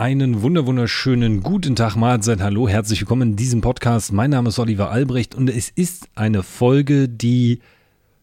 Einen 0.00 0.40
wunder 0.40 0.64
wunderschönen 0.64 1.42
guten 1.42 1.76
Tag, 1.76 1.94
Mahlzeit, 1.94 2.40
hallo, 2.40 2.66
herzlich 2.66 3.02
willkommen 3.02 3.32
in 3.32 3.36
diesem 3.36 3.60
Podcast. 3.60 4.14
Mein 4.14 4.30
Name 4.30 4.48
ist 4.48 4.58
Oliver 4.58 4.90
Albrecht 4.90 5.34
und 5.34 5.50
es 5.50 5.68
ist 5.68 6.08
eine 6.14 6.42
Folge, 6.42 7.06
die 7.06 7.60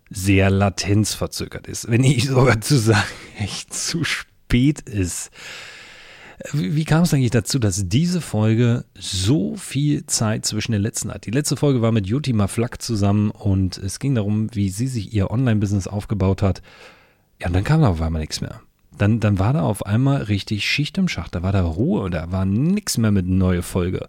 sehr 0.09 0.49
latenzverzögert 0.49 1.67
ist, 1.67 1.87
wenn 1.87 2.03
ich 2.03 2.25
sogar 2.25 2.61
zu 2.61 2.79
sagen, 2.79 3.05
echt 3.37 3.75
zu 3.75 4.03
spät 4.03 4.89
ist. 4.89 5.29
Wie, 6.51 6.83
kam 6.83 7.03
es 7.03 7.13
eigentlich 7.13 7.29
dazu, 7.29 7.59
dass 7.59 7.87
diese 7.87 8.21
Folge 8.21 8.83
so 8.97 9.55
viel 9.55 10.07
Zeit 10.07 10.47
zwischen 10.47 10.71
den 10.71 10.81
letzten 10.81 11.11
hat? 11.11 11.27
Die 11.27 11.31
letzte 11.31 11.57
Folge 11.57 11.83
war 11.83 11.91
mit 11.91 12.07
Juti 12.07 12.33
Maflak 12.33 12.81
zusammen 12.81 13.29
und 13.29 13.77
es 13.77 13.99
ging 13.99 14.15
darum, 14.15 14.47
wie 14.51 14.69
sie 14.69 14.87
sich 14.87 15.13
ihr 15.13 15.29
Online-Business 15.29 15.85
aufgebaut 15.85 16.41
hat. 16.41 16.63
Ja, 17.39 17.45
und 17.45 17.53
dann 17.53 17.63
kam 17.63 17.83
auf 17.83 18.01
einmal 18.01 18.21
nichts 18.21 18.41
mehr. 18.41 18.61
Dann, 18.97 19.19
dann 19.19 19.39
war 19.39 19.53
da 19.53 19.61
auf 19.61 19.85
einmal 19.85 20.23
richtig 20.23 20.65
Schicht 20.65 20.97
im 20.97 21.07
Schacht. 21.07 21.35
Da 21.35 21.43
war 21.43 21.51
da 21.51 21.63
Ruhe, 21.63 22.09
da 22.09 22.31
war 22.31 22.45
nichts 22.45 22.97
mehr 22.97 23.11
mit 23.11 23.27
neue 23.27 23.61
Folge. 23.61 24.07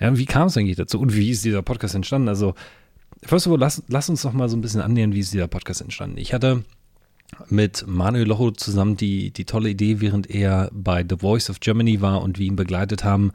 Ja, 0.00 0.16
wie 0.16 0.26
kam 0.26 0.48
es 0.48 0.56
eigentlich 0.56 0.76
dazu? 0.76 1.00
Und 1.00 1.14
wie 1.14 1.30
ist 1.30 1.44
dieser 1.44 1.62
Podcast 1.62 1.94
entstanden? 1.94 2.28
Also, 2.28 2.54
first 3.22 3.46
of 3.46 3.52
all, 3.52 3.58
lass, 3.58 3.82
lass 3.88 4.08
uns 4.08 4.22
doch 4.22 4.32
mal 4.32 4.48
so 4.48 4.56
ein 4.56 4.60
bisschen 4.60 4.80
annähern, 4.80 5.12
wie 5.12 5.20
ist 5.20 5.32
dieser 5.32 5.48
Podcast 5.48 5.80
entstanden. 5.80 6.18
Ich 6.18 6.34
hatte 6.34 6.64
mit 7.48 7.84
Manuel 7.86 8.26
Locho 8.26 8.50
zusammen 8.52 8.96
die, 8.96 9.30
die 9.30 9.44
tolle 9.44 9.70
Idee, 9.70 10.00
während 10.00 10.30
er 10.30 10.70
bei 10.72 11.04
The 11.08 11.18
Voice 11.18 11.50
of 11.50 11.60
Germany 11.60 12.00
war 12.00 12.22
und 12.22 12.38
wir 12.38 12.46
ihn 12.46 12.56
begleitet 12.56 13.04
haben, 13.04 13.32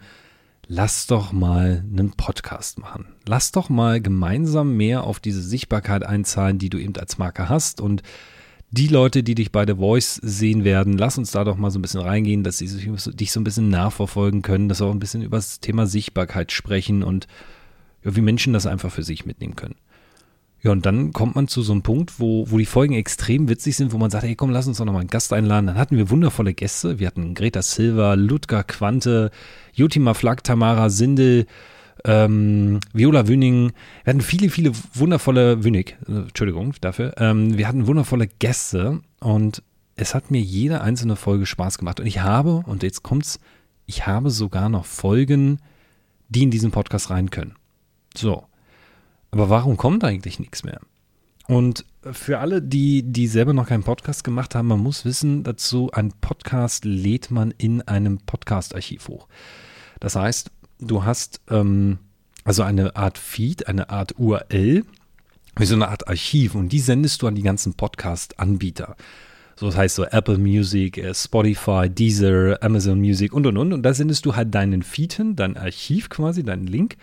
lass 0.67 1.07
doch 1.07 1.31
mal 1.31 1.84
einen 1.91 2.11
Podcast 2.11 2.79
machen. 2.79 3.07
Lass 3.25 3.51
doch 3.51 3.70
mal 3.70 4.01
gemeinsam 4.01 4.77
mehr 4.77 5.03
auf 5.03 5.20
diese 5.20 5.41
Sichtbarkeit 5.41 6.03
einzahlen, 6.03 6.57
die 6.57 6.70
du 6.70 6.77
eben 6.77 6.95
als 6.95 7.17
Marke 7.17 7.49
hast 7.49 7.81
und 7.81 8.03
die 8.71 8.88
Leute, 8.88 9.21
die 9.21 9.35
dich 9.35 9.52
bei 9.52 9.66
The 9.67 9.75
Voice 9.75 10.16
sehen 10.16 10.63
werden, 10.63 10.98
lass 10.98 11.17
uns 11.17 11.31
da 11.31 11.43
doch 11.43 11.57
mal 11.57 11.71
so 11.71 11.79
ein 11.79 11.81
bisschen 11.81 12.02
reingehen, 12.02 12.43
dass 12.43 12.57
sie 12.57 12.67
dich 12.67 13.31
so 13.31 13.39
ein 13.39 13.43
bisschen 13.43 13.70
nachverfolgen 13.70 14.41
können, 14.41 14.70
dass 14.70 14.79
wir 14.79 14.88
auch 14.88 14.93
ein 14.93 14.99
bisschen 14.99 15.21
über 15.21 15.38
das 15.38 15.59
Thema 15.59 15.85
Sichtbarkeit 15.85 16.53
sprechen 16.53 17.03
und 17.03 17.27
ja, 18.04 18.15
wie 18.15 18.21
Menschen 18.21 18.54
das 18.54 18.65
einfach 18.65 18.91
für 18.91 19.04
sich 19.04 19.26
mitnehmen 19.26 19.57
können. 19.57 19.76
Ja, 20.63 20.71
und 20.71 20.85
dann 20.85 21.12
kommt 21.12 21.35
man 21.35 21.48
zu 21.48 21.63
so 21.63 21.73
einem 21.73 21.82
Punkt, 21.82 22.20
wo, 22.20 22.49
wo 22.49 22.57
die 22.57 22.65
Folgen 22.65 22.93
extrem 22.93 23.49
witzig 23.49 23.76
sind, 23.76 23.93
wo 23.93 23.98
man 23.98 24.12
sagt, 24.12 24.23
hey 24.23 24.35
komm, 24.35 24.51
lass 24.51 24.68
uns 24.68 24.77
doch 24.77 24.85
nochmal 24.85 25.01
einen 25.01 25.10
Gast 25.10 25.34
einladen. 25.34 25.67
Dann 25.67 25.77
hatten 25.77 25.98
wir 25.98 26.12
wundervolle 26.12 26.54
Gäste. 26.54 26.99
Wir 26.99 27.07
hatten 27.07 27.34
Greta 27.34 27.63
Silva, 27.63 28.13
Ludger 28.13 28.63
Quante, 28.63 29.32
Jutima 29.73 30.13
Flak, 30.13 30.43
Tamara 30.43 30.90
Sindel, 30.90 31.48
ähm, 32.05 32.79
Viola 32.93 33.27
Wüning. 33.27 33.71
Wir 34.03 34.11
hatten 34.11 34.21
viele, 34.21 34.49
viele 34.49 34.71
wundervolle, 34.93 35.63
Wünig, 35.63 35.98
äh, 36.07 36.13
Entschuldigung 36.13 36.73
dafür. 36.81 37.13
Ähm, 37.17 37.57
wir 37.57 37.67
hatten 37.67 37.87
wundervolle 37.87 38.27
Gäste 38.27 39.01
und 39.20 39.63
es 39.95 40.15
hat 40.15 40.31
mir 40.31 40.41
jede 40.41 40.81
einzelne 40.81 41.15
Folge 41.15 41.45
Spaß 41.45 41.77
gemacht. 41.77 41.99
Und 41.99 42.05
ich 42.05 42.21
habe, 42.21 42.63
und 42.65 42.83
jetzt 42.83 43.03
kommt's, 43.03 43.39
ich 43.85 44.07
habe 44.07 44.29
sogar 44.29 44.70
noch 44.70 44.85
Folgen, 44.85 45.59
die 46.29 46.43
in 46.43 46.51
diesen 46.51 46.71
Podcast 46.71 47.09
rein 47.09 47.29
können. 47.29 47.55
So. 48.15 48.45
Aber 49.31 49.49
warum 49.49 49.77
kommt 49.77 50.03
eigentlich 50.03 50.39
nichts 50.39 50.63
mehr? 50.63 50.79
Und 51.48 51.85
für 52.11 52.39
alle, 52.39 52.61
die, 52.61 53.03
die 53.03 53.27
selber 53.27 53.53
noch 53.53 53.67
keinen 53.67 53.83
Podcast 53.83 54.23
gemacht 54.23 54.55
haben, 54.55 54.67
man 54.67 54.79
muss 54.79 55.05
wissen 55.05 55.43
dazu, 55.43 55.89
ein 55.91 56.13
Podcast 56.21 56.85
lädt 56.85 57.29
man 57.29 57.51
in 57.57 57.81
einem 57.81 58.20
Podcast-Archiv 58.20 59.07
hoch. 59.07 59.27
Das 59.99 60.15
heißt, 60.15 60.51
du 60.82 61.05
hast 61.05 61.41
ähm, 61.49 61.99
also 62.43 62.63
eine 62.63 62.96
Art 62.96 63.18
Feed, 63.18 63.68
eine 63.68 63.90
Art 63.90 64.18
URL, 64.18 64.84
wie 65.56 65.66
so 65.66 65.75
eine 65.75 65.90
Art 65.90 66.07
Archiv 66.07 66.56
und 66.56 66.69
die 66.69 66.79
sendest 66.79 67.22
du 67.22 67.28
an 67.28 67.35
die 67.35 67.44
ganzen 67.44 67.73
Podcast-Anbieter. 67.73 68.96
So, 69.56 69.68
das 69.68 69.78
heißt 69.78 69.96
so 69.96 70.06
Apple 70.06 70.38
Music, 70.38 70.97
äh, 70.97 71.13
Spotify, 71.13 71.88
Deezer, 71.90 72.57
Amazon 72.63 73.00
Music 73.00 73.31
und 73.31 73.46
und 73.46 73.57
und. 73.57 73.73
Und 73.73 73.84
da 73.84 73.94
sendest 73.94 74.25
du 74.25 74.35
halt 74.35 74.56
deinen 74.56 74.81
Feed 74.81 75.13
hin, 75.13 75.35
dein 75.35 75.56
Archiv 75.56 76.09
quasi, 76.09 76.44
deinen 76.44 76.66
Link. 76.66 76.97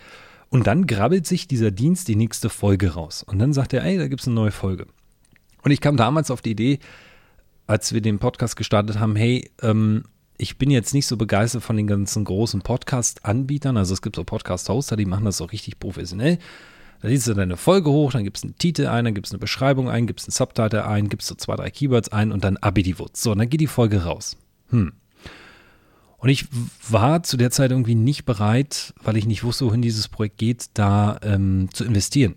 Und 0.49 0.67
dann 0.67 0.87
grabbelt 0.87 1.25
sich 1.27 1.47
dieser 1.47 1.71
Dienst 1.71 2.07
die 2.07 2.15
nächste 2.15 2.49
Folge 2.49 2.95
raus. 2.95 3.23
Und 3.23 3.39
dann 3.39 3.53
sagt 3.53 3.71
er, 3.73 3.85
ey, 3.85 3.97
da 3.97 4.07
gibt 4.07 4.21
es 4.21 4.27
eine 4.27 4.35
neue 4.35 4.51
Folge. 4.51 4.87
Und 5.63 5.71
ich 5.71 5.79
kam 5.79 5.95
damals 5.95 6.31
auf 6.31 6.41
die 6.41 6.51
Idee, 6.51 6.79
als 7.67 7.93
wir 7.93 8.01
den 8.01 8.19
Podcast 8.19 8.55
gestartet 8.55 8.99
haben, 8.99 9.15
hey, 9.15 9.51
ähm, 9.61 10.03
ich 10.39 10.57
bin 10.57 10.71
jetzt 10.71 10.93
nicht 10.93 11.05
so 11.05 11.17
begeistert 11.17 11.63
von 11.63 11.75
den 11.75 11.85
ganzen 11.85 12.23
großen 12.23 12.61
Podcast-Anbietern. 12.61 13.75
Also 13.75 13.93
es 13.93 14.01
gibt 14.01 14.15
so 14.15 14.23
Podcast-Hoster, 14.23 14.95
die 14.95 15.05
machen 15.05 15.25
das 15.25 15.41
auch 15.41 15.51
richtig 15.51 15.79
professionell. 15.79 16.39
Da 17.01 17.09
siehst 17.09 17.27
du 17.27 17.33
deine 17.33 17.57
Folge 17.57 17.91
hoch, 17.91 18.13
dann 18.13 18.23
gibt 18.23 18.37
es 18.37 18.43
einen 18.43 18.57
Titel 18.57 18.87
ein, 18.87 19.03
dann 19.03 19.13
gibt 19.13 19.27
es 19.27 19.33
eine 19.33 19.39
Beschreibung 19.39 19.89
ein, 19.89 20.07
gibt 20.07 20.21
es 20.21 20.27
einen 20.27 20.33
Subtitle 20.33 20.87
ein, 20.87 21.09
gibt 21.09 21.23
es 21.23 21.27
so 21.27 21.35
zwei, 21.35 21.57
drei 21.57 21.69
Keywords 21.69 22.09
ein 22.09 22.31
und 22.31 22.45
dann 22.45 22.55
Abidivutz. 22.55 23.21
So, 23.21 23.33
und 23.33 23.37
dann 23.37 23.49
geht 23.49 23.59
die 23.59 23.67
Folge 23.67 24.03
raus. 24.03 24.37
Hm. 24.69 24.93
Und 26.17 26.29
ich 26.29 26.47
war 26.89 27.23
zu 27.23 27.35
der 27.35 27.51
Zeit 27.51 27.71
irgendwie 27.71 27.95
nicht 27.95 28.23
bereit, 28.23 28.93
weil 29.03 29.17
ich 29.17 29.25
nicht 29.25 29.43
wusste, 29.43 29.65
wohin 29.65 29.81
dieses 29.81 30.07
Projekt 30.07 30.37
geht, 30.37 30.69
da 30.73 31.19
ähm, 31.21 31.67
zu 31.73 31.83
investieren. 31.83 32.35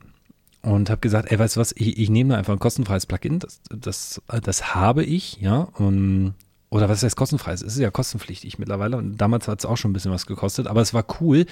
Und 0.61 0.91
habe 0.91 1.01
gesagt, 1.01 1.31
ey, 1.31 1.39
weißt 1.39 1.57
du 1.57 1.61
was, 1.61 1.73
ich, 1.77 1.99
ich 1.99 2.11
nehme 2.11 2.31
da 2.31 2.39
einfach 2.39 2.53
ein 2.53 2.61
kostenfreies 2.61 3.07
Plugin, 3.07 3.39
das, 3.39 3.61
das, 3.71 4.23
das 4.43 4.75
habe 4.75 5.05
ich, 5.05 5.41
ja, 5.41 5.63
und, 5.63 6.35
oder 6.73 6.89
was 6.89 7.03
heißt 7.03 7.17
kostenfrei? 7.17 7.53
Es 7.53 7.61
ist 7.61 7.79
ja 7.79 7.91
kostenpflichtig 7.91 8.59
mittlerweile 8.59 8.97
und 8.97 9.19
damals 9.19 9.47
hat 9.47 9.59
es 9.59 9.67
auch 9.67 9.77
schon 9.77 9.91
ein 9.91 9.93
bisschen 9.93 10.11
was 10.11 10.25
gekostet, 10.25 10.67
aber 10.67 10.81
es 10.81 10.95
war 10.95 11.05
cool, 11.21 11.45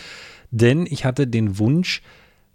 denn 0.51 0.87
ich 0.87 1.05
hatte 1.05 1.27
den 1.27 1.59
Wunsch, 1.59 2.01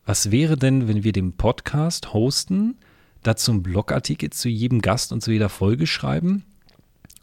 was 0.04 0.32
wäre 0.32 0.58
denn, 0.58 0.88
wenn 0.88 1.04
wir 1.04 1.12
den 1.12 1.34
Podcast 1.34 2.14
hosten, 2.14 2.80
dazu 3.22 3.52
einen 3.52 3.62
Blogartikel 3.62 4.32
zu 4.32 4.50
jedem 4.50 4.82
Gast 4.82 5.14
und 5.14 5.22
zu 5.22 5.32
jeder 5.32 5.50
Folge 5.50 5.86
schreiben 5.86 6.44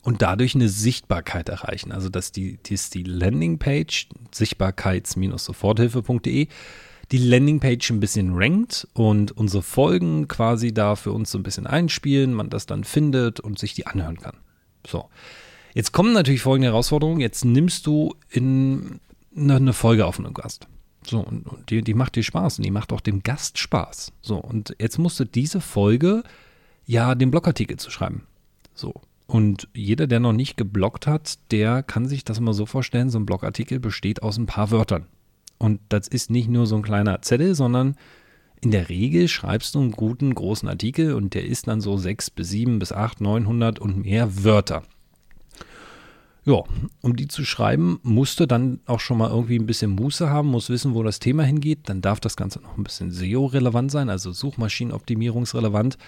und 0.03 0.23
dadurch 0.23 0.55
eine 0.55 0.69
Sichtbarkeit 0.69 1.49
erreichen. 1.49 1.91
Also 1.91 2.09
dass 2.09 2.31
die, 2.31 2.61
dass 2.63 2.91
die 2.91 3.03
Landingpage, 3.03 4.11
sichtbarkeits-soforthilfe.de, 4.33 6.47
die 7.11 7.19
Landingpage 7.19 7.91
ein 7.91 7.99
bisschen 7.99 8.31
rankt 8.35 8.87
und 8.93 9.33
unsere 9.33 9.65
Folgen 9.65 10.29
quasi 10.29 10.73
da 10.73 10.95
für 10.95 11.11
uns 11.11 11.33
so 11.33 11.39
ein 11.39 11.43
bisschen 11.43 11.67
einspielen, 11.67 12.33
man 12.33 12.49
das 12.49 12.67
dann 12.67 12.85
findet 12.85 13.41
und 13.41 13.59
sich 13.59 13.75
die 13.75 13.89
anhören 13.89 14.21
kann. 14.21 14.37
So. 14.87 15.09
Jetzt 15.75 15.93
kommen 15.93 16.13
natürlich 16.13 16.43
folgende 16.43 16.69
Herausforderungen. 16.69 17.21
Jetzt 17.21 17.45
nimmst 17.45 17.87
du 17.87 18.15
in 18.29 19.01
eine 19.37 19.73
Folge 19.73 20.07
auf 20.07 20.19
einen 20.19 20.35
Gast. 20.35 20.67
So, 21.05 21.21
und, 21.21 21.47
und 21.47 21.71
die, 21.71 21.83
die 21.83 21.95
macht 21.95 22.17
dir 22.17 22.23
Spaß 22.23 22.59
und 22.59 22.65
die 22.65 22.71
macht 22.71 22.93
auch 22.93 23.01
dem 23.01 23.23
Gast 23.23 23.59
Spaß. 23.59 24.13
So, 24.21 24.37
und 24.37 24.77
jetzt 24.79 24.99
musst 24.99 25.19
du 25.19 25.25
diese 25.25 25.61
Folge 25.61 26.23
ja 26.87 27.15
den 27.15 27.31
Blogartikel 27.31 27.79
zu 27.79 27.91
schreiben. 27.91 28.27
So, 28.75 28.95
und 29.27 29.69
jeder, 29.73 30.07
der 30.07 30.21
noch 30.21 30.33
nicht 30.33 30.57
geblockt 30.57 31.07
hat, 31.07 31.39
der 31.51 31.83
kann 31.83 32.07
sich 32.07 32.25
das 32.25 32.39
mal 32.39 32.53
so 32.53 32.67
vorstellen, 32.67 33.11
so 33.11 33.19
ein 33.19 33.27
Blogartikel 33.27 33.81
besteht 33.81 34.23
aus 34.23 34.37
ein 34.37 34.47
paar 34.47 34.71
Wörtern. 34.71 35.07
Und 35.59 35.81
das 35.89 36.09
ist 36.09 36.31
nicht 36.31 36.49
nur 36.49 36.67
so 36.67 36.77
ein 36.77 36.83
kleiner 36.83 37.23
Zettel, 37.23 37.55
sondern 37.55 37.97
in 38.63 38.71
der 38.71 38.89
Regel 38.89 39.29
schreibst 39.29 39.75
du 39.75 39.81
einen 39.81 39.91
guten, 39.91 40.35
großen 40.35 40.69
Artikel 40.69 41.15
und 41.15 41.35
der 41.35 41.45
ist 41.45 41.69
dann 41.69 41.81
so 41.81 41.99
sechs 41.99 42.31
bis 42.31 42.49
sieben 42.49 42.79
bis 42.79 42.93
acht, 42.93 43.21
neunhundert 43.21 43.79
und 43.79 44.05
mehr 44.05 44.45
Wörter. 44.45 44.83
Ja, 46.45 46.63
um 47.03 47.15
die 47.15 47.29
zu 47.29 47.45
schreiben, 47.45 48.01
musst 48.03 48.41
du 48.41 48.47
dann 48.47 48.81
auch 48.87 48.99
schon 48.99 49.19
mal 49.19 49.31
irgendwie 49.31 49.57
ein 49.57 49.67
bisschen 49.67 49.91
Muße 49.91 50.29
haben, 50.29 50.49
musst 50.49 50.71
wissen, 50.71 50.95
wo 50.95 51.03
das 51.03 51.21
Thema 51.21 51.45
hingeht. 51.45 51.89
Dann 51.89 52.01
darf 52.01 52.19
das 52.19 52.37
Ganze 52.37 52.61
noch 52.61 52.77
ein 52.77 52.83
bisschen 52.83 53.13
SEO-relevant 53.13 53.93
sein, 53.93 54.11
also 54.11 54.33
Suchmaschinenoptimierungsrelevant 54.33 55.99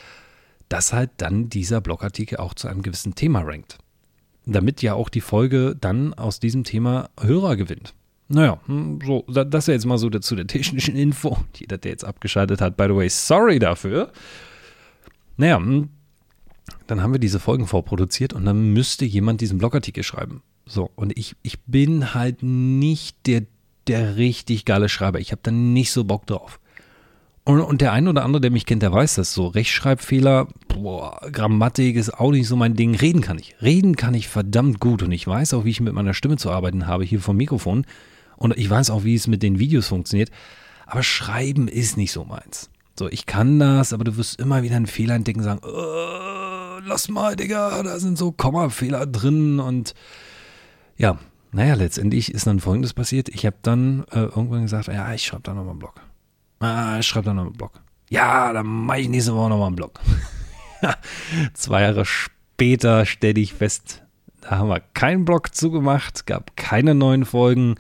dass 0.69 0.93
halt 0.93 1.11
dann 1.19 1.49
dieser 1.49 1.81
Blogartikel 1.81 2.39
auch 2.39 2.55
zu 2.55 2.69
einem 2.69 2.83
gewissen 2.83 3.15
Thema 3.15 3.43
rankt. 3.43 3.79
Damit 4.47 4.83
ja 4.83 4.95
auch 4.95 5.09
die 5.09 5.21
Folge 5.21 5.77
dann 5.81 6.15
aus 6.15 6.41
diesem 6.41 6.65
Thema 6.65 7.11
Hörer 7.21 7.57
gewinnt. 7.57 7.95
Naja, 8.35 8.59
hm, 8.67 8.99
so, 9.05 9.25
das 9.29 9.69
ist 9.69 9.73
jetzt 9.73 9.87
mal 9.87 9.97
so 9.97 10.11
zu 10.11 10.35
der 10.35 10.47
technischen 10.47 10.97
Info. 10.97 11.39
Jeder, 11.57 11.79
der 11.79 11.93
jetzt 11.93 12.05
abgeschaltet 12.05 12.61
hat, 12.61 12.77
by 12.77 12.85
the 12.85 12.95
way, 12.95 13.09
sorry 13.09 13.59
dafür. 13.59 14.11
Naja, 15.37 15.57
hm, 15.57 15.89
dann 16.87 17.03
haben 17.03 17.13
wir 17.13 17.21
diese 17.21 17.39
Folgen 17.39 17.67
vorproduziert 17.67 18.33
und 18.33 18.45
dann 18.45 18.73
müsste 18.73 19.05
jemand 19.05 19.41
diesen 19.41 19.59
Blogartikel 19.59 20.03
schreiben. 20.03 20.43
So, 20.67 20.91
und 20.97 21.17
ich, 21.17 21.37
ich 21.43 21.61
bin 21.61 22.15
halt 22.15 22.43
nicht 22.43 23.27
der, 23.27 23.43
der 23.87 24.17
richtig 24.17 24.65
geile 24.65 24.89
Schreiber. 24.89 25.21
Ich 25.21 25.31
habe 25.31 25.41
da 25.43 25.51
nicht 25.51 25.93
so 25.93 26.05
Bock 26.05 26.27
drauf. 26.27 26.59
Und, 27.45 27.61
und, 27.61 27.83
der 27.83 27.93
ein 27.93 28.09
oder 28.09 28.25
andere, 28.25 28.41
der 28.41 28.51
mich 28.51 28.65
kennt, 28.65 28.83
der 28.83 28.93
weiß 28.93 29.17
das 29.17 29.35
so. 29.35 29.49
Rechtschreibfehler, 29.49 30.49
boah, 30.69 31.21
Grammatik 31.31 31.97
ist 31.97 32.19
auch 32.19 32.31
nicht 32.31 32.49
so 32.49 32.57
mein 32.57 32.75
Ding. 32.75 32.95
Reden 32.95 33.21
kann 33.21 33.39
ich. 33.39 33.55
Reden 33.61 33.97
kann 33.97 34.15
ich 34.15 34.29
verdammt 34.29 34.81
gut. 34.81 35.03
Und 35.03 35.13
ich 35.13 35.27
weiß 35.27 35.53
auch, 35.53 35.67
wie 35.67 35.71
ich 35.71 35.83
mit 35.83 35.93
meiner 35.93 36.15
Stimme 36.15 36.39
zu 36.39 36.51
arbeiten 36.51 36.87
habe 36.87 37.05
hier 37.05 37.21
vom 37.21 37.37
Mikrofon. 37.37 37.85
Und 38.37 38.57
ich 38.57 38.69
weiß 38.69 38.91
auch, 38.91 39.05
wie 39.05 39.15
es 39.15 39.27
mit 39.27 39.43
den 39.43 39.59
Videos 39.59 39.89
funktioniert. 39.89 40.31
Aber 40.87 41.03
Schreiben 41.03 41.69
ist 41.69 41.97
nicht 41.97 42.13
so 42.13 42.25
meins. 42.25 42.71
So, 42.99 43.09
ich 43.09 43.27
kann 43.27 43.59
das, 43.59 43.93
aber 43.93 44.05
du 44.05 44.17
wirst 44.17 44.41
immer 44.41 44.63
wieder 44.63 44.77
einen 44.77 44.87
Fehler 44.87 45.15
entdecken 45.15 45.41
und 45.41 45.45
sagen, 45.45 45.61
oh, 45.65 46.81
lass 46.85 47.09
mal, 47.09 47.35
Digga, 47.37 47.83
da 47.83 47.99
sind 47.99 48.19
so 48.19 48.33
Kommafehler 48.33 49.07
drin. 49.07 49.59
Und 49.59 49.95
ja, 50.97 51.19
naja, 51.53 51.75
letztendlich 51.75 52.33
ist 52.33 52.47
dann 52.47 52.61
Folgendes 52.61 52.95
passiert. 52.95 53.29
Ich 53.29 53.47
habe 53.47 53.57
dann 53.63 54.05
äh, 54.11 54.21
irgendwann 54.21 54.63
gesagt, 54.63 54.89
ja, 54.89 55.13
ich 55.13 55.25
schreibe 55.25 55.43
da 55.43 55.55
nochmal 55.55 55.71
einen 55.71 55.79
Blog. 55.81 56.01
Ah, 56.61 57.03
schreib 57.03 57.25
dann 57.25 57.37
noch 57.37 57.45
einen 57.45 57.53
Blog. 57.53 57.81
Ja, 58.11 58.53
dann 58.53 58.67
mache 58.67 59.01
ich 59.01 59.09
nächste 59.09 59.35
Woche 59.35 59.49
nochmal 59.49 59.69
einen 59.69 59.77
Blog. 59.77 60.01
Zwei 61.55 61.83
Jahre 61.83 62.05
später 62.05 63.07
stelle 63.07 63.41
ich 63.41 63.55
fest, 63.55 64.03
Da 64.41 64.59
haben 64.59 64.69
wir 64.69 64.81
keinen 64.81 65.25
Blog 65.25 65.55
zugemacht, 65.55 66.27
gab 66.27 66.57
keine 66.57 66.95
neuen 66.95 67.25
Folgen. 67.25 67.77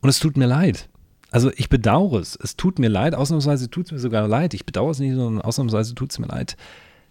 Und 0.00 0.08
es 0.08 0.18
tut 0.18 0.36
mir 0.36 0.46
leid. 0.46 0.88
Also 1.30 1.50
ich 1.56 1.68
bedauere 1.68 2.20
es. 2.20 2.38
Es 2.40 2.56
tut 2.56 2.78
mir 2.78 2.88
leid. 2.88 3.14
Ausnahmsweise 3.14 3.68
tut 3.68 3.86
es 3.86 3.92
mir 3.92 3.98
sogar 3.98 4.26
leid. 4.28 4.54
Ich 4.54 4.64
bedauere 4.64 4.92
es 4.92 4.98
nicht, 4.98 5.14
sondern 5.14 5.42
ausnahmsweise 5.42 5.94
tut 5.94 6.10
es 6.10 6.18
mir 6.18 6.26
leid, 6.26 6.56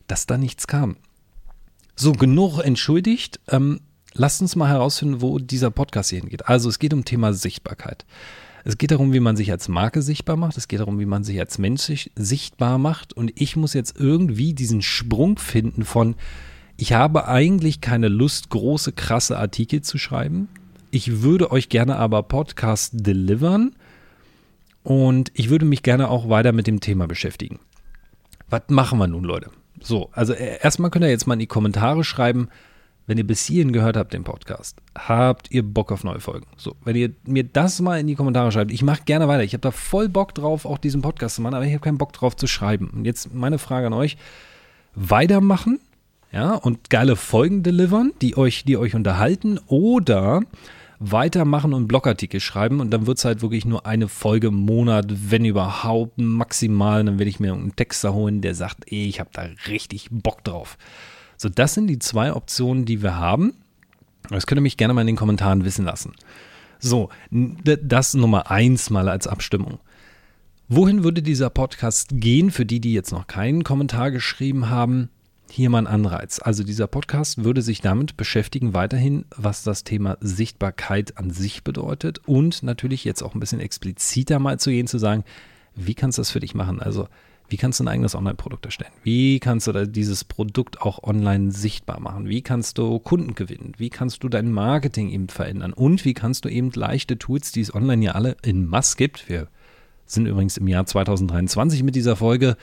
dass 0.08 0.26
da 0.26 0.38
nichts 0.38 0.68
kam. 0.68 0.98
So, 1.96 2.12
genug 2.12 2.60
entschuldigt. 2.60 3.40
Ähm, 3.48 3.82
lasst 4.14 4.42
uns 4.42 4.56
mal 4.56 4.70
herausfinden, 4.70 5.22
wo 5.22 5.40
dieser 5.40 5.72
Podcast 5.72 6.10
hier 6.10 6.20
hingeht. 6.20 6.48
Also 6.48 6.70
es 6.70 6.80
geht 6.80 6.94
um 6.94 7.06
Thema 7.06 7.34
Sichtbarkeit. 7.34 8.06
Es 8.64 8.78
geht 8.78 8.92
darum, 8.92 9.14
wie 9.14 9.20
man 9.20 9.38
sich 9.38 9.52
als 9.52 9.70
Marke 9.70 10.02
sichtbar 10.02 10.36
macht. 10.36 10.58
Es 10.58 10.68
geht 10.68 10.80
darum, 10.80 11.00
wie 11.00 11.06
man 11.06 11.24
sich 11.24 11.40
als 11.40 11.58
Mensch 11.58 12.10
sichtbar 12.16 12.78
macht. 12.78 13.14
Und 13.14 13.32
ich 13.36 13.56
muss 13.56 13.74
jetzt 13.74 13.98
irgendwie 13.98 14.54
diesen 14.54 14.82
Sprung 14.82 15.38
finden 15.38 15.86
von, 15.86 16.16
ich 16.76 16.94
habe 16.94 17.28
eigentlich 17.28 17.82
keine 17.82 18.08
Lust, 18.08 18.50
große, 18.50 18.92
krasse 18.92 19.38
Artikel 19.38 19.82
zu 19.82 19.98
schreiben. 19.98 20.50
Ich 20.92 21.22
würde 21.22 21.52
euch 21.52 21.70
gerne 21.70 21.98
aber 21.98 22.24
Podcast 22.24 22.92
delivern. 22.94 23.76
Und 24.84 25.32
ich 25.34 25.50
würde 25.50 25.66
mich 25.66 25.84
gerne 25.84 26.10
auch 26.10 26.30
weiter 26.30 26.54
mit 26.54 26.66
dem 26.66 26.80
Thema 26.80 27.08
beschäftigen. 27.08 27.60
Was 28.50 28.64
machen 28.70 28.98
wir 29.00 29.08
nun, 29.08 29.26
Leute? 29.26 29.52
So, 29.82 30.10
also 30.14 30.32
äh, 30.32 30.60
erstmal 30.62 30.92
könnt 30.92 31.04
ihr 31.04 31.12
jetzt 31.12 31.28
mal 31.28 31.34
in 31.34 31.42
die 31.42 31.48
Kommentare 31.48 32.06
schreiben, 32.06 32.48
wenn 33.06 33.18
ihr 33.18 33.28
bis 33.28 33.46
hierhin 33.46 33.74
gehört 33.74 33.98
habt, 33.98 34.14
den 34.14 34.24
Podcast, 34.24 34.78
habt 34.96 35.52
ihr 35.52 35.64
Bock 35.64 35.92
auf 35.92 36.04
neue 36.04 36.20
Folgen? 36.20 36.48
So, 36.58 36.76
wenn 36.84 36.96
ihr 36.96 37.12
mir 37.26 37.44
das 37.44 37.82
mal 37.82 38.00
in 38.00 38.08
die 38.08 38.16
Kommentare 38.16 38.52
schreibt, 38.52 38.72
ich 38.72 38.82
mache 38.82 39.04
gerne 39.06 39.28
weiter. 39.28 39.44
Ich 39.44 39.54
habe 39.54 39.62
da 39.62 39.72
voll 39.72 40.10
Bock 40.10 40.34
drauf, 40.34 40.66
auch 40.66 40.78
diesen 40.78 41.02
Podcast 41.02 41.36
zu 41.36 41.42
machen, 41.42 41.56
aber 41.56 41.66
ich 41.66 41.74
habe 41.74 41.84
keinen 41.84 41.98
Bock 41.98 42.14
drauf 42.14 42.36
zu 42.36 42.48
schreiben. 42.48 42.90
Und 42.90 43.06
jetzt 43.06 43.34
meine 43.34 43.60
Frage 43.60 43.88
an 43.88 43.94
euch: 43.94 44.18
Weitermachen, 44.96 45.80
ja, 46.32 46.54
und 46.54 46.90
geile 46.90 47.16
Folgen 47.16 47.64
delivern, 47.64 48.14
die 48.22 48.38
euch, 48.38 48.64
die 48.66 48.78
euch 48.78 48.96
unterhalten, 48.96 49.60
oder 49.68 50.42
weitermachen 51.00 51.74
und 51.74 51.88
Blogartikel 51.88 52.40
schreiben 52.40 52.80
und 52.80 52.92
dann 52.92 53.06
wird 53.06 53.20
es 53.20 53.26
halt 53.26 53.42
wirklich 53.42 53.66
nur 53.66 53.86
eine 53.86 54.08
Folge 54.08 54.48
im 54.48 54.56
Monat, 54.56 55.06
wenn 55.30 55.46
überhaupt 55.46 56.18
maximal. 56.18 57.04
Dann 57.04 57.20
werde 57.20 57.30
ich 57.30 57.40
mir 57.40 57.54
einen 57.54 57.76
Texter 57.76 58.14
holen, 58.14 58.42
der 58.42 58.56
sagt, 58.56 58.92
ey, 58.92 59.08
ich 59.08 59.20
habe 59.20 59.30
da 59.34 59.48
richtig 59.68 60.10
Bock 60.12 60.44
drauf. 60.44 60.78
So, 61.38 61.50
das 61.50 61.76
sind 61.76 61.88
die 61.88 62.00
zwei 62.00 62.34
Optionen, 62.34 62.86
die 62.86 63.04
wir 63.04 63.16
haben. 63.16 63.54
Das 64.30 64.48
könnt 64.48 64.60
ihr 64.60 64.64
mich 64.64 64.78
gerne 64.78 64.94
mal 64.94 65.02
in 65.02 65.08
den 65.08 65.16
Kommentaren 65.16 65.66
wissen 65.66 65.86
lassen. 65.86 66.14
So, 66.80 67.10
das 67.32 68.14
Nummer 68.14 68.52
eins 68.52 68.90
mal 68.90 69.08
als 69.10 69.28
Abstimmung. 69.28 69.80
Wohin 70.68 71.04
würde 71.04 71.22
dieser 71.22 71.50
Podcast 71.50 72.10
gehen 72.14 72.52
für 72.52 72.66
die, 72.66 72.82
die 72.82 72.94
jetzt 72.94 73.12
noch 73.12 73.28
keinen 73.28 73.64
Kommentar 73.64 74.12
geschrieben 74.12 74.70
haben? 74.70 75.10
Hier 75.50 75.70
mal 75.70 75.80
ein 75.80 75.88
Anreiz. 75.88 76.40
Also 76.44 76.64
dieser 76.64 76.88
Podcast 76.88 77.44
würde 77.44 77.62
sich 77.62 77.82
damit 77.82 78.18
beschäftigen, 78.18 78.74
weiterhin, 78.74 79.26
was 79.36 79.64
das 79.64 79.84
Thema 79.84 80.18
Sichtbarkeit 80.20 81.18
an 81.18 81.32
sich 81.32 81.64
bedeutet 81.64 82.20
und 82.28 82.64
natürlich 82.64 83.06
jetzt 83.06 83.24
auch 83.24 83.34
ein 83.34 83.40
bisschen 83.40 83.62
expliziter 83.62 84.40
mal 84.40 84.60
zu 84.60 84.70
gehen, 84.70 84.88
zu 84.88 84.98
sagen, 84.98 85.24
wie 85.76 85.96
kannst 85.96 86.18
du 86.18 86.22
das 86.22 86.32
für 86.32 86.40
dich 86.40 86.54
machen? 86.54 86.82
Also 86.82 87.08
wie 87.50 87.58
kannst 87.58 87.80
du 87.80 87.86
ein 87.86 87.88
eigenes 87.88 88.14
Online-Produkt 88.14 88.66
erstellen? 88.66 88.92
Wie 89.04 89.40
kannst 89.40 89.68
du 89.68 89.88
dieses 89.88 90.26
Produkt 90.26 90.82
auch 90.82 91.04
online 91.04 91.52
sichtbar 91.52 92.00
machen? 92.02 92.28
Wie 92.28 92.42
kannst 92.42 92.78
du 92.78 93.00
Kunden 93.00 93.36
gewinnen? 93.36 93.72
Wie 93.78 93.90
kannst 93.90 94.24
du 94.24 94.30
dein 94.30 94.52
Marketing 94.52 95.10
eben 95.10 95.30
verändern? 95.30 95.72
Und 95.72 96.04
wie 96.04 96.14
kannst 96.14 96.44
du 96.44 96.50
eben 96.50 96.72
leichte 96.72 97.18
Tools, 97.18 97.54
die 97.54 97.62
es 97.62 97.74
online 97.74 98.04
ja 98.04 98.12
alle 98.14 98.36
in 98.44 98.66
Mass 98.66 98.98
gibt, 98.98 99.30
wir 99.30 99.48
sind 100.06 100.26
übrigens 100.26 100.58
im 100.58 100.68
Jahr 100.68 100.86
2023 100.86 101.84
mit 101.84 101.96
dieser 101.96 102.18
Folge, 102.18 102.58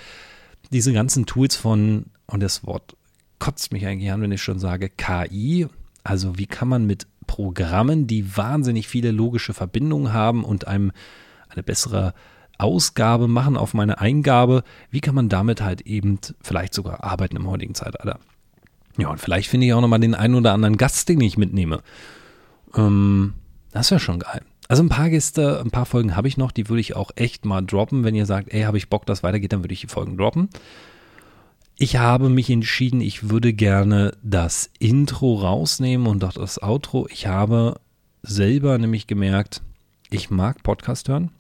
diese 0.71 0.93
ganzen 0.93 1.25
Tools 1.25 1.57
von, 1.57 2.07
und 2.27 2.43
das 2.43 2.67
Wort 2.67 2.97
kotzt 3.39 3.73
mich 3.73 3.87
eigentlich 3.87 4.11
an, 4.11 4.23
wenn 4.23 4.33
ich 4.33 4.43
schon 4.43 4.59
sage, 4.59 4.89
KI, 4.89 5.67
also 6.03 6.39
wie 6.39 6.47
kann 6.47 6.69
man 6.69 6.87
mit 6.87 7.07
Programmen, 7.27 8.07
die 8.07 8.37
wahnsinnig 8.37 8.89
viele 8.89 9.11
logische 9.11 9.55
Verbindungen 9.55 10.13
haben 10.13 10.45
und 10.45 10.67
einem 10.67 10.93
eine 11.49 11.63
bessere 11.63 12.15
Ausgabe 12.59 13.29
machen 13.29 13.57
auf 13.57 13.75
meine 13.75 14.01
Eingabe, 14.01 14.63
wie 14.91 15.01
kann 15.01 15.15
man 15.15 15.29
damit 15.29 15.61
halt 15.61 15.83
eben 15.83 16.19
vielleicht 16.41 16.75
sogar 16.75 17.03
arbeiten 17.03 17.37
im 17.37 17.49
heutigen 17.49 17.75
Zeitalter. 17.75 18.19
Ja, 18.97 19.09
und 19.09 19.21
vielleicht 19.21 19.49
finde 19.49 19.67
ich 19.67 19.73
auch 19.73 19.81
nochmal 19.81 20.01
den 20.01 20.15
einen 20.15 20.37
oder 20.37 20.53
anderen 20.53 20.77
Gast, 20.77 21.09
den 21.09 21.21
ich 21.21 21.37
mitnehme. 21.37 21.83
Ähm, 22.77 23.35
das 23.73 23.91
wäre 23.91 24.01
schon 24.01 24.21
geil. 24.21 24.43
Also 24.69 24.83
ein 24.83 24.89
paar 24.89 25.11
Gäste, 25.11 25.61
ein 25.61 25.71
paar 25.71 25.85
Folgen 25.85 26.17
habe 26.17 26.29
ich 26.29 26.37
noch, 26.37 26.53
die 26.53 26.69
würde 26.69 26.81
ich 26.81 26.97
auch 26.97 27.11
echt 27.17 27.45
mal 27.45 27.61
droppen. 27.61 28.05
Wenn 28.05 28.15
ihr 28.15 28.25
sagt, 28.25 28.53
ey, 28.53 28.63
habe 28.63 28.79
ich 28.79 28.89
Bock, 28.89 29.05
dass 29.05 29.23
weitergeht, 29.23 29.53
dann 29.53 29.63
würde 29.63 29.75
ich 29.75 29.81
die 29.81 29.89
Folgen 29.89 30.17
droppen. 30.17 30.49
Ich 31.77 31.97
habe 31.97 32.29
mich 32.29 32.51
entschieden, 32.51 33.01
ich 33.01 33.31
würde 33.31 33.53
gerne 33.53 34.17
das 34.23 34.71
Intro 34.79 35.35
rausnehmen 35.35 36.07
und 36.07 36.23
auch 36.23 36.33
das 36.33 36.63
Outro. 36.63 37.09
Ich 37.11 37.27
habe 37.27 37.81
selber 38.23 38.79
nämlich 38.79 39.09
gemerkt, 39.09 39.61
ich 40.09 40.31
mag 40.31 40.63
Podcast 40.63 41.09
hören. 41.09 41.31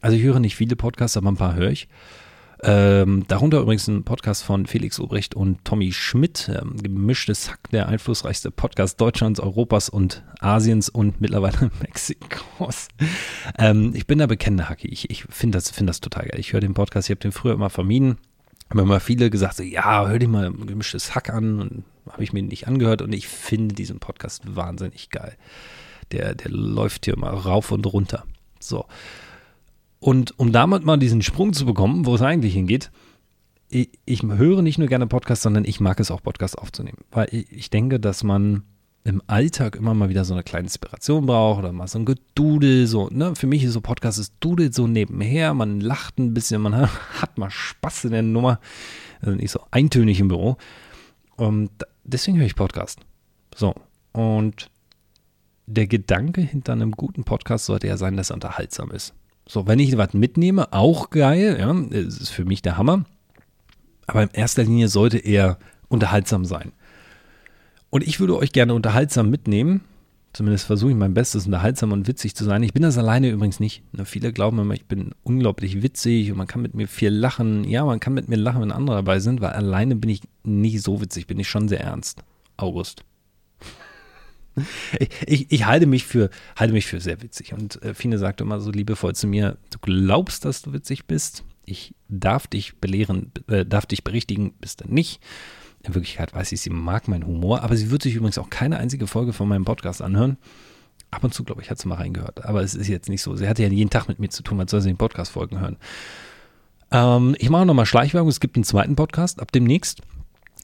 Also 0.00 0.16
ich 0.16 0.22
höre 0.22 0.38
nicht 0.38 0.54
viele 0.54 0.76
Podcasts, 0.76 1.16
aber 1.16 1.32
ein 1.32 1.36
paar 1.36 1.56
höre 1.56 1.72
ich. 1.72 1.88
Ähm, 2.62 3.24
darunter 3.26 3.58
übrigens 3.60 3.88
ein 3.88 4.04
Podcast 4.04 4.44
von 4.44 4.66
Felix 4.66 5.00
Obrecht 5.00 5.34
und 5.34 5.64
Tommy 5.64 5.92
Schmidt. 5.92 6.48
Ähm, 6.54 6.76
gemischtes 6.76 7.50
Hack, 7.50 7.70
der 7.72 7.88
einflussreichste 7.88 8.52
Podcast 8.52 9.00
Deutschlands, 9.00 9.40
Europas 9.40 9.88
und 9.88 10.22
Asiens 10.38 10.88
und 10.88 11.20
mittlerweile 11.20 11.72
Mexikos. 11.80 12.88
Ähm, 13.58 13.92
ich 13.96 14.06
bin 14.06 14.20
da 14.20 14.26
bekennender 14.26 14.68
Hacke. 14.68 14.86
Ich, 14.86 15.10
ich 15.10 15.24
finde 15.24 15.56
das, 15.56 15.70
find 15.70 15.88
das 15.88 16.00
total 16.00 16.26
geil. 16.26 16.38
Ich 16.38 16.52
höre 16.52 16.60
den 16.60 16.74
Podcast, 16.74 17.08
ich 17.08 17.10
habe 17.10 17.20
den 17.20 17.32
früher 17.32 17.54
immer 17.54 17.70
vermieden. 17.70 18.18
Haben 18.70 18.78
immer 18.78 19.00
viele 19.00 19.30
gesagt, 19.30 19.56
so, 19.56 19.62
ja, 19.62 20.06
hör 20.06 20.18
dir 20.18 20.28
mal 20.28 20.52
gemischtes 20.52 21.14
Hack 21.14 21.30
an. 21.30 21.60
Und 21.60 21.84
habe 22.08 22.24
ich 22.24 22.32
mir 22.32 22.42
nicht 22.42 22.68
angehört 22.68 23.02
und 23.02 23.12
ich 23.12 23.28
finde 23.28 23.74
diesen 23.74 23.98
Podcast 23.98 24.56
wahnsinnig 24.56 25.10
geil. 25.10 25.36
Der, 26.12 26.34
der 26.34 26.50
läuft 26.50 27.04
hier 27.04 27.18
mal 27.18 27.34
rauf 27.34 27.70
und 27.72 27.86
runter. 27.86 28.24
So. 28.58 28.86
Und 29.98 30.38
um 30.38 30.52
damit 30.52 30.84
mal 30.84 30.96
diesen 30.96 31.22
Sprung 31.22 31.52
zu 31.52 31.66
bekommen, 31.66 32.06
wo 32.06 32.14
es 32.14 32.22
eigentlich 32.22 32.54
hingeht, 32.54 32.90
ich, 33.68 33.90
ich 34.04 34.22
höre 34.22 34.62
nicht 34.62 34.78
nur 34.78 34.88
gerne 34.88 35.06
Podcasts, 35.06 35.44
sondern 35.44 35.64
ich 35.64 35.78
mag 35.78 36.00
es 36.00 36.10
auch, 36.10 36.22
Podcasts 36.22 36.56
aufzunehmen. 36.56 36.98
Weil 37.12 37.28
ich, 37.30 37.50
ich 37.52 37.70
denke, 37.70 38.00
dass 38.00 38.24
man 38.24 38.64
im 39.04 39.22
Alltag 39.26 39.76
immer 39.76 39.94
mal 39.94 40.08
wieder 40.08 40.24
so 40.24 40.34
eine 40.34 40.42
kleine 40.42 40.66
Inspiration 40.66 41.26
braucht 41.26 41.60
oder 41.60 41.72
mal 41.72 41.88
so 41.88 41.98
ein 41.98 42.04
Gedudel, 42.04 42.86
so, 42.86 43.08
ne? 43.10 43.34
Für 43.34 43.46
mich 43.46 43.64
ist 43.64 43.72
so 43.72 43.80
Podcast, 43.80 44.18
es 44.18 44.38
dudelt 44.40 44.74
so 44.74 44.86
nebenher, 44.86 45.54
man 45.54 45.80
lacht 45.80 46.18
ein 46.18 46.34
bisschen, 46.34 46.60
man 46.60 46.76
hat 47.20 47.38
mal 47.38 47.50
Spaß 47.50 48.04
in 48.04 48.12
der 48.12 48.22
Nummer, 48.22 48.60
also 49.20 49.34
nicht 49.34 49.50
so 49.50 49.60
eintönig 49.70 50.20
im 50.20 50.28
Büro. 50.28 50.56
Und 51.36 51.70
deswegen 52.04 52.38
höre 52.38 52.46
ich 52.46 52.56
Podcast. 52.56 53.00
So, 53.54 53.74
und 54.12 54.70
der 55.66 55.86
Gedanke 55.86 56.42
hinter 56.42 56.72
einem 56.72 56.92
guten 56.92 57.24
Podcast 57.24 57.66
sollte 57.66 57.86
ja 57.86 57.96
sein, 57.96 58.16
dass 58.16 58.30
er 58.30 58.34
unterhaltsam 58.34 58.90
ist. 58.90 59.14
So, 59.46 59.66
wenn 59.66 59.78
ich 59.78 59.96
was 59.96 60.14
mitnehme, 60.14 60.72
auch 60.72 61.10
geil, 61.10 61.56
ja, 61.58 61.72
ist 61.96 62.28
für 62.28 62.44
mich 62.44 62.62
der 62.62 62.76
Hammer. 62.76 63.04
Aber 64.06 64.22
in 64.22 64.30
erster 64.30 64.64
Linie 64.64 64.88
sollte 64.88 65.18
er 65.18 65.58
unterhaltsam 65.88 66.44
sein. 66.44 66.72
Und 67.90 68.06
ich 68.06 68.20
würde 68.20 68.36
euch 68.36 68.52
gerne 68.52 68.74
unterhaltsam 68.74 69.30
mitnehmen. 69.30 69.82
Zumindest 70.32 70.66
versuche 70.66 70.92
ich 70.92 70.96
mein 70.96 71.12
Bestes, 71.12 71.46
unterhaltsam 71.46 71.90
und 71.90 72.06
witzig 72.06 72.36
zu 72.36 72.44
sein. 72.44 72.62
Ich 72.62 72.72
bin 72.72 72.84
das 72.84 72.98
alleine 72.98 73.30
übrigens 73.30 73.58
nicht. 73.58 73.82
Viele 74.04 74.32
glauben 74.32 74.60
immer, 74.60 74.74
ich 74.74 74.86
bin 74.86 75.10
unglaublich 75.24 75.82
witzig 75.82 76.30
und 76.30 76.38
man 76.38 76.46
kann 76.46 76.62
mit 76.62 76.72
mir 76.72 76.86
viel 76.86 77.10
lachen. 77.10 77.64
Ja, 77.64 77.84
man 77.84 77.98
kann 77.98 78.14
mit 78.14 78.28
mir 78.28 78.36
lachen, 78.36 78.62
wenn 78.62 78.70
andere 78.70 78.96
dabei 78.96 79.18
sind, 79.18 79.40
weil 79.40 79.50
alleine 79.50 79.96
bin 79.96 80.08
ich 80.08 80.22
nicht 80.44 80.82
so 80.82 81.00
witzig, 81.00 81.26
bin 81.26 81.40
ich 81.40 81.48
schon 81.48 81.68
sehr 81.68 81.80
ernst. 81.80 82.22
August. 82.56 83.04
Ich, 84.98 85.10
ich, 85.26 85.52
ich, 85.52 85.66
halte, 85.66 85.86
mich 85.86 86.04
für, 86.04 86.30
halte 86.56 86.72
mich 86.72 86.86
für 86.86 87.00
sehr 87.00 87.22
witzig. 87.22 87.52
Und 87.52 87.82
äh, 87.82 87.94
Fine 87.94 88.18
sagte 88.18 88.44
immer 88.44 88.60
so 88.60 88.70
liebevoll 88.70 89.14
zu 89.14 89.26
mir: 89.26 89.58
Du 89.70 89.78
glaubst, 89.80 90.44
dass 90.44 90.62
du 90.62 90.72
witzig 90.72 91.06
bist. 91.06 91.44
Ich 91.64 91.94
darf 92.08 92.46
dich 92.46 92.76
belehren, 92.78 93.32
äh, 93.48 93.64
darf 93.64 93.86
dich 93.86 94.04
berichtigen, 94.04 94.52
bist 94.60 94.80
du 94.80 94.92
nicht. 94.92 95.20
In 95.82 95.94
Wirklichkeit 95.94 96.34
weiß 96.34 96.52
ich, 96.52 96.60
sie 96.60 96.70
mag 96.70 97.08
meinen 97.08 97.26
Humor, 97.26 97.62
aber 97.62 97.76
sie 97.76 97.90
wird 97.90 98.02
sich 98.02 98.14
übrigens 98.14 98.38
auch 98.38 98.50
keine 98.50 98.78
einzige 98.78 99.06
Folge 99.06 99.32
von 99.32 99.48
meinem 99.48 99.64
Podcast 99.64 100.02
anhören. 100.02 100.36
Ab 101.10 101.24
und 101.24 101.34
zu, 101.34 101.42
glaube 101.42 101.62
ich, 101.62 101.70
hat 101.70 101.78
sie 101.78 101.88
mal 101.88 101.96
reingehört. 101.96 102.44
Aber 102.44 102.62
es 102.62 102.74
ist 102.74 102.88
jetzt 102.88 103.08
nicht 103.08 103.22
so. 103.22 103.34
Sie 103.34 103.48
hatte 103.48 103.62
ja 103.62 103.68
jeden 103.68 103.90
Tag 103.90 104.06
mit 104.06 104.18
mir 104.18 104.28
zu 104.28 104.42
tun, 104.42 104.58
was 104.58 104.70
soll 104.70 104.80
sie 104.80 104.90
den 104.90 104.96
Podcast-Folgen 104.96 105.58
hören? 105.58 105.76
Ähm, 106.92 107.34
ich 107.38 107.50
mache 107.50 107.66
nochmal 107.66 107.86
Schleichwerbung. 107.86 108.28
Es 108.28 108.40
gibt 108.40 108.56
einen 108.56 108.64
zweiten 108.64 108.94
Podcast 108.94 109.40
ab 109.40 109.50
demnächst. 109.52 110.02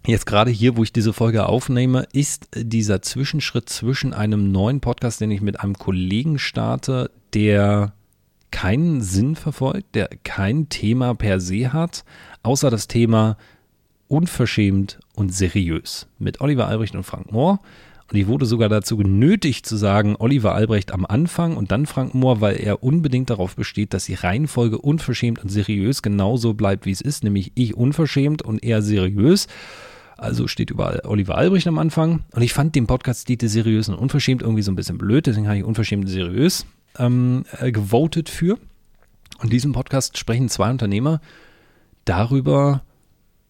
Jetzt 0.06 0.26
gerade 0.26 0.52
hier, 0.52 0.76
wo 0.76 0.84
ich 0.84 0.92
diese 0.92 1.12
Folge 1.12 1.46
aufnehme, 1.46 2.06
ist 2.12 2.48
dieser 2.54 3.02
Zwischenschritt 3.02 3.68
zwischen 3.68 4.12
einem 4.12 4.52
neuen 4.52 4.80
Podcast, 4.80 5.20
den 5.20 5.32
ich 5.32 5.40
mit 5.40 5.58
einem 5.58 5.74
Kollegen 5.74 6.38
starte, 6.38 7.10
der 7.34 7.92
keinen 8.52 9.00
Sinn 9.00 9.34
verfolgt, 9.34 9.96
der 9.96 10.08
kein 10.22 10.68
Thema 10.68 11.14
per 11.14 11.40
se 11.40 11.72
hat, 11.72 12.04
außer 12.44 12.70
das 12.70 12.86
Thema 12.86 13.36
unverschämt 14.06 15.00
und 15.16 15.34
seriös 15.34 16.06
mit 16.18 16.40
Oliver 16.40 16.68
Albrecht 16.68 16.94
und 16.94 17.02
Frank 17.02 17.32
Mohr. 17.32 17.60
Und 18.08 18.16
ich 18.16 18.28
wurde 18.28 18.46
sogar 18.46 18.68
dazu 18.68 18.96
genötigt 18.96 19.66
zu 19.66 19.76
sagen, 19.76 20.14
Oliver 20.16 20.54
Albrecht 20.54 20.92
am 20.92 21.04
Anfang 21.04 21.56
und 21.56 21.72
dann 21.72 21.86
Frank 21.86 22.14
Mohr, 22.14 22.40
weil 22.40 22.56
er 22.56 22.84
unbedingt 22.84 23.30
darauf 23.30 23.56
besteht, 23.56 23.92
dass 23.94 24.04
die 24.04 24.14
Reihenfolge 24.14 24.78
unverschämt 24.78 25.42
und 25.42 25.48
seriös 25.48 26.02
genauso 26.02 26.54
bleibt, 26.54 26.86
wie 26.86 26.92
es 26.92 27.00
ist, 27.00 27.24
nämlich 27.24 27.50
ich 27.56 27.76
unverschämt 27.76 28.42
und 28.42 28.62
er 28.62 28.80
seriös. 28.80 29.48
Also 30.16 30.46
steht 30.46 30.70
überall 30.70 31.02
Oliver 31.04 31.36
Albrecht 31.36 31.66
am 31.66 31.78
Anfang. 31.78 32.22
Und 32.32 32.42
ich 32.42 32.52
fand 32.52 32.76
den 32.76 32.86
Podcast-Titel 32.86 33.48
seriös 33.48 33.88
und 33.88 33.96
unverschämt 33.96 34.42
irgendwie 34.42 34.62
so 34.62 34.70
ein 34.70 34.76
bisschen 34.76 34.98
blöd. 34.98 35.26
Deswegen 35.26 35.48
habe 35.48 35.58
ich 35.58 35.64
unverschämt 35.64 36.04
und 36.04 36.10
seriös 36.10 36.64
ähm, 36.98 37.44
äh, 37.58 37.72
gewotet 37.72 38.28
für. 38.28 38.54
Und 39.38 39.44
in 39.44 39.50
diesem 39.50 39.72
Podcast 39.72 40.16
sprechen 40.16 40.48
zwei 40.48 40.70
Unternehmer 40.70 41.20
darüber, 42.04 42.82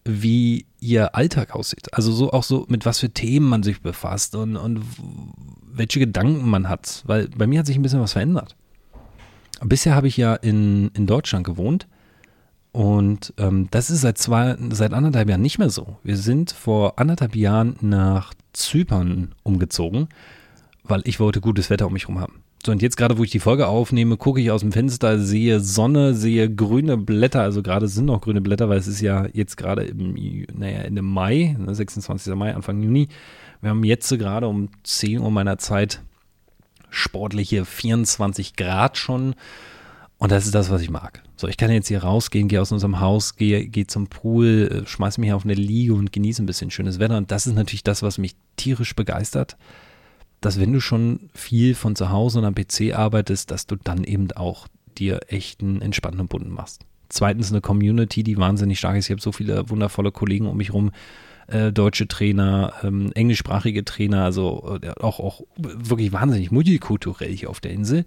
wie 0.07 0.65
ihr 0.79 1.15
Alltag 1.15 1.55
aussieht. 1.55 1.93
Also 1.93 2.11
so 2.11 2.31
auch 2.31 2.43
so, 2.43 2.65
mit 2.69 2.85
was 2.85 2.99
für 2.99 3.09
Themen 3.09 3.47
man 3.49 3.63
sich 3.63 3.81
befasst 3.81 4.35
und, 4.35 4.55
und 4.55 4.81
welche 5.71 5.99
Gedanken 5.99 6.49
man 6.49 6.69
hat. 6.69 7.03
Weil 7.05 7.27
bei 7.29 7.47
mir 7.47 7.59
hat 7.59 7.65
sich 7.65 7.77
ein 7.77 7.81
bisschen 7.81 8.01
was 8.01 8.13
verändert. 8.13 8.55
Bisher 9.61 9.95
habe 9.95 10.07
ich 10.07 10.17
ja 10.17 10.35
in, 10.35 10.89
in 10.89 11.07
Deutschland 11.07 11.45
gewohnt 11.45 11.87
und 12.71 13.33
ähm, 13.37 13.69
das 13.71 13.89
ist 13.89 14.01
seit 14.01 14.19
zwei, 14.19 14.55
seit 14.69 14.93
anderthalb 14.93 15.29
Jahren 15.29 15.41
nicht 15.41 15.57
mehr 15.57 15.71
so. 15.71 15.97
Wir 16.03 16.15
sind 16.15 16.51
vor 16.51 16.99
anderthalb 16.99 17.35
Jahren 17.35 17.75
nach 17.81 18.33
Zypern 18.53 19.33
umgezogen, 19.41 20.09
weil 20.83 21.01
ich 21.05 21.19
wollte 21.19 21.41
gutes 21.41 21.71
Wetter 21.71 21.87
um 21.87 21.93
mich 21.93 22.03
herum 22.03 22.19
haben. 22.19 22.43
Und 22.69 22.81
jetzt 22.81 22.97
gerade, 22.97 23.17
wo 23.17 23.23
ich 23.23 23.31
die 23.31 23.39
Folge 23.39 23.67
aufnehme, 23.67 24.17
gucke 24.17 24.41
ich 24.41 24.51
aus 24.51 24.61
dem 24.61 24.71
Fenster, 24.71 25.19
sehe 25.19 25.59
Sonne, 25.59 26.13
sehe 26.13 26.53
grüne 26.53 26.97
Blätter. 26.97 27.41
Also 27.41 27.61
gerade 27.61 27.87
sind 27.87 28.05
noch 28.05 28.21
grüne 28.21 28.41
Blätter, 28.41 28.69
weil 28.69 28.79
es 28.79 28.87
ist 28.87 29.01
ja 29.01 29.27
jetzt 29.33 29.57
gerade 29.57 29.83
im, 29.83 30.45
naja, 30.53 30.79
Ende 30.79 31.01
Mai, 31.01 31.55
26. 31.65 32.27
Ne, 32.27 32.35
Mai, 32.35 32.55
Anfang 32.55 32.81
Juni. 32.81 33.07
Wir 33.61 33.71
haben 33.71 33.83
jetzt 33.83 34.09
gerade 34.17 34.47
um 34.47 34.69
10 34.83 35.19
Uhr 35.19 35.31
meiner 35.31 35.57
Zeit 35.57 36.01
sportliche 36.89 37.65
24 37.65 38.55
Grad 38.55 38.97
schon. 38.97 39.35
Und 40.17 40.31
das 40.31 40.45
ist 40.45 40.55
das, 40.55 40.69
was 40.71 40.81
ich 40.81 40.89
mag. 40.89 41.21
So, 41.35 41.47
ich 41.47 41.57
kann 41.57 41.69
jetzt 41.69 41.87
hier 41.87 42.03
rausgehen, 42.03 42.47
gehe 42.47 42.61
aus 42.61 42.71
unserem 42.71 42.99
Haus, 42.99 43.35
gehe, 43.35 43.67
gehe 43.67 43.85
zum 43.85 44.07
Pool, 44.07 44.83
äh, 44.83 44.87
schmeiße 44.87 45.21
mich 45.21 45.31
auf 45.31 45.43
eine 45.43 45.53
Liege 45.53 45.93
und 45.93 46.11
genieße 46.11 46.41
ein 46.41 46.47
bisschen 46.47 46.71
schönes 46.71 46.97
Wetter. 46.97 47.17
Und 47.17 47.29
das 47.29 47.45
ist 47.45 47.53
natürlich 47.53 47.83
das, 47.83 48.01
was 48.01 48.17
mich 48.17 48.35
tierisch 48.55 48.95
begeistert 48.95 49.57
dass 50.41 50.59
wenn 50.59 50.73
du 50.73 50.79
schon 50.79 51.29
viel 51.33 51.75
von 51.75 51.95
zu 51.95 52.09
Hause 52.09 52.39
und 52.39 52.45
am 52.45 52.55
PC 52.55 52.93
arbeitest, 52.93 53.51
dass 53.51 53.67
du 53.67 53.75
dann 53.75 54.03
eben 54.03 54.31
auch 54.33 54.67
dir 54.97 55.19
echt 55.27 55.61
einen 55.61 55.81
entspannten 55.81 56.27
Bunden 56.27 56.51
machst. 56.51 56.85
Zweitens 57.09 57.51
eine 57.51 57.61
Community, 57.61 58.23
die 58.23 58.37
wahnsinnig 58.37 58.79
stark 58.79 58.97
ist. 58.97 59.05
Ich 59.05 59.11
habe 59.11 59.21
so 59.21 59.31
viele 59.31 59.69
wundervolle 59.69 60.11
Kollegen 60.11 60.45
um 60.47 60.57
mich 60.57 60.73
rum, 60.73 60.91
äh, 61.47 61.71
deutsche 61.71 62.07
Trainer, 62.07 62.73
ähm, 62.83 63.11
englischsprachige 63.13 63.85
Trainer, 63.85 64.25
also 64.25 64.79
äh, 64.81 64.89
auch, 64.99 65.19
auch 65.19 65.41
wirklich 65.55 66.11
wahnsinnig 66.11 66.51
multikulturell 66.51 67.35
hier 67.35 67.49
auf 67.49 67.61
der 67.61 67.71
Insel. 67.71 68.05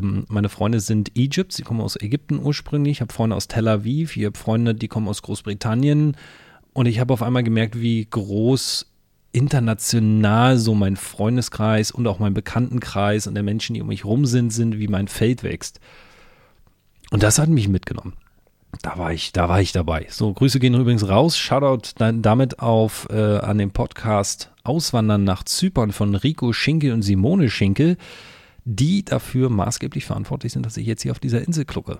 Ähm, 0.00 0.24
meine 0.28 0.48
Freunde 0.48 0.80
sind 0.80 1.16
Egypt, 1.16 1.52
sie 1.52 1.62
kommen 1.62 1.80
aus 1.80 2.00
Ägypten 2.00 2.38
ursprünglich. 2.38 2.92
Ich 2.92 3.00
habe 3.02 3.12
Freunde 3.12 3.36
aus 3.36 3.48
Tel 3.48 3.68
Aviv, 3.68 4.16
ich 4.16 4.24
habe 4.24 4.38
Freunde, 4.38 4.74
die 4.74 4.88
kommen 4.88 5.08
aus 5.08 5.22
Großbritannien. 5.22 6.16
Und 6.72 6.86
ich 6.86 7.00
habe 7.00 7.12
auf 7.12 7.22
einmal 7.22 7.42
gemerkt, 7.42 7.80
wie 7.80 8.06
groß 8.08 8.86
international 9.32 10.58
so 10.58 10.74
mein 10.74 10.96
Freundeskreis 10.96 11.90
und 11.90 12.06
auch 12.06 12.18
mein 12.18 12.34
Bekanntenkreis 12.34 13.26
und 13.26 13.34
der 13.34 13.42
Menschen, 13.42 13.74
die 13.74 13.82
um 13.82 13.88
mich 13.88 14.04
rum 14.04 14.26
sind, 14.26 14.52
sind, 14.52 14.78
wie 14.78 14.88
mein 14.88 15.08
Feld 15.08 15.42
wächst. 15.42 15.80
Und 17.10 17.22
das 17.22 17.38
hat 17.38 17.48
mich 17.48 17.68
mitgenommen. 17.68 18.14
Da 18.82 18.96
war 18.98 19.12
ich, 19.12 19.32
da 19.32 19.48
war 19.48 19.60
ich 19.60 19.72
dabei. 19.72 20.06
So, 20.10 20.32
Grüße 20.32 20.60
gehen 20.60 20.74
übrigens 20.74 21.08
raus. 21.08 21.36
Shoutout 21.36 21.90
damit 21.98 22.60
auf 22.60 23.08
äh, 23.10 23.38
an 23.38 23.58
den 23.58 23.72
Podcast 23.72 24.52
Auswandern 24.62 25.24
nach 25.24 25.42
Zypern 25.44 25.92
von 25.92 26.14
Rico 26.14 26.52
Schinkel 26.52 26.92
und 26.92 27.02
Simone 27.02 27.50
Schinkel, 27.50 27.96
die 28.64 29.04
dafür 29.04 29.50
maßgeblich 29.50 30.04
verantwortlich 30.04 30.52
sind, 30.52 30.64
dass 30.64 30.76
ich 30.76 30.86
jetzt 30.86 31.02
hier 31.02 31.12
auf 31.12 31.18
dieser 31.18 31.44
Insel 31.44 31.64
klucke. 31.64 31.98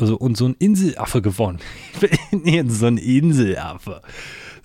Also 0.00 0.16
und 0.16 0.36
so 0.36 0.46
ein 0.46 0.56
Inselaffe 0.58 1.22
gewonnen. 1.22 1.58
Ich 2.00 2.30
bin 2.30 2.54
jetzt 2.54 2.78
so 2.78 2.86
ein 2.86 2.96
Inselaffe 2.96 4.02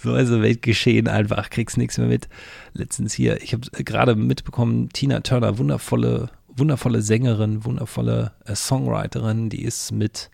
so 0.06 0.14
also 0.14 0.42
Weltgeschehen 0.42 1.08
einfach, 1.08 1.50
kriegst 1.50 1.78
nichts 1.78 1.98
mehr 1.98 2.08
mit. 2.08 2.30
Letztens 2.74 3.14
hier, 3.14 3.42
ich 3.42 3.54
habe 3.54 3.70
gerade 3.84 4.16
mitbekommen, 4.16 4.90
Tina 4.90 5.20
Turner, 5.22 5.58
wundervolle, 5.58 6.30
wundervolle 6.56 7.02
Sängerin, 7.02 7.66
wundervolle 7.66 8.32
äh, 8.46 8.56
Songwriterin, 8.56 9.50
die 9.50 9.64
ist 9.64 9.92
mit, 9.92 10.30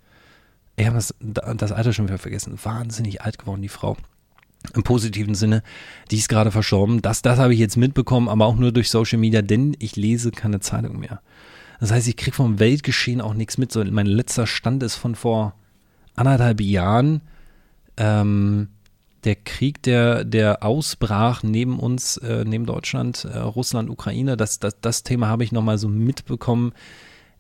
ich 0.75 0.86
habe 0.86 0.96
das, 0.96 1.15
das 1.20 1.72
Alter 1.72 1.93
schon 1.93 2.08
wieder 2.08 2.20
vergessen, 2.20 2.60
wahnsinnig 2.62 3.22
alt 3.22 3.39
geworden, 3.39 3.62
die 3.62 3.70
Frau. 3.70 3.98
Im 4.75 4.84
positiven 4.84 5.34
Sinne, 5.34 5.63
die 6.12 6.17
ist 6.17 6.29
gerade 6.29 6.51
verstorben. 6.51 7.01
Das, 7.01 7.24
das 7.24 7.39
habe 7.39 7.51
ich 7.51 7.60
jetzt 7.60 7.77
mitbekommen, 7.77 8.29
aber 8.29 8.46
auch 8.46 8.55
nur 8.55 8.72
durch 8.72 8.91
Social 8.91 9.17
Media, 9.17 9.41
denn 9.41 9.75
ich 9.79 9.96
lese 9.96 10.29
keine 10.29 10.60
Zeitung 10.60 11.00
mehr. 11.00 11.22
Das 11.82 11.92
heißt, 11.92 12.08
ich 12.08 12.16
kriege 12.16 12.36
vom 12.36 12.60
Weltgeschehen 12.60 13.22
auch 13.22 13.34
nichts 13.34 13.58
mit. 13.58 13.72
So, 13.72 13.84
mein 13.84 14.06
letzter 14.06 14.46
Stand 14.46 14.84
ist 14.84 14.96
von 14.96 15.16
vor 15.16 15.56
anderthalb 16.16 16.62
Jahren. 16.62 17.22
Ähm, 17.98 18.70
der 19.24 19.36
Krieg, 19.36 19.82
der, 19.82 20.24
der 20.24 20.64
ausbrach 20.64 21.42
neben 21.42 21.80
uns, 21.80 22.18
äh, 22.18 22.46
neben 22.46 22.68
Deutschland, 22.68 23.26
äh, 23.26 23.40
Russland, 23.40 23.90
Ukraine, 23.90 24.38
das, 24.38 24.60
das, 24.60 24.80
das 24.80 25.02
Thema 25.02 25.28
habe 25.28 25.44
ich 25.44 25.52
nochmal 25.52 25.80
so 25.80 25.90
mitbekommen. 25.90 26.74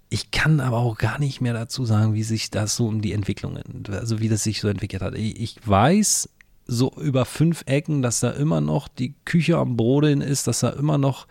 Ich 0.09 0.31
kann 0.31 0.59
aber 0.59 0.79
auch 0.79 0.97
gar 0.97 1.19
nicht 1.19 1.39
mehr 1.39 1.53
dazu 1.53 1.85
sagen, 1.85 2.15
wie 2.15 2.23
sich 2.23 2.49
das 2.49 2.75
so 2.75 2.87
um 2.87 3.01
die 3.01 3.13
Entwicklungen, 3.13 3.83
also 3.91 4.19
wie 4.19 4.29
das 4.29 4.43
sich 4.43 4.59
so 4.59 4.67
entwickelt 4.67 5.03
hat. 5.03 5.15
Ich, 5.15 5.39
ich 5.39 5.55
weiß 5.65 6.29
so 6.65 6.91
über 6.99 7.25
fünf 7.25 7.63
Ecken, 7.67 8.01
dass 8.01 8.21
da 8.21 8.31
immer 8.31 8.59
noch 8.59 8.87
die 8.87 9.13
Küche 9.23 9.57
am 9.57 9.77
Brodeln 9.77 10.21
ist, 10.21 10.47
dass 10.47 10.61
da 10.61 10.69
immer 10.71 10.97
noch 10.97 11.27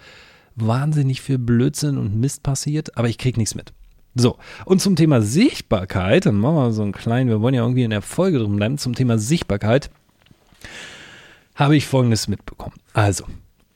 wahnsinnig 0.66 1.20
viel 1.20 1.38
Blödsinn 1.38 1.98
und 1.98 2.18
Mist 2.18 2.42
passiert, 2.42 2.96
aber 2.96 3.08
ich 3.08 3.18
kriege 3.18 3.38
nichts 3.38 3.54
mit. 3.54 3.72
So, 4.14 4.38
und 4.64 4.80
zum 4.80 4.96
Thema 4.96 5.22
Sichtbarkeit, 5.22 6.26
dann 6.26 6.36
machen 6.36 6.56
wir 6.56 6.72
so 6.72 6.82
einen 6.82 6.92
kleinen, 6.92 7.30
wir 7.30 7.40
wollen 7.40 7.54
ja 7.54 7.62
irgendwie 7.62 7.84
in 7.84 7.90
der 7.90 8.02
Folge 8.02 8.38
drin 8.38 8.56
bleiben, 8.56 8.78
zum 8.78 8.94
Thema 8.94 9.18
Sichtbarkeit 9.18 9.90
habe 11.54 11.76
ich 11.76 11.86
Folgendes 11.86 12.26
mitbekommen. 12.26 12.76
Also, 12.92 13.24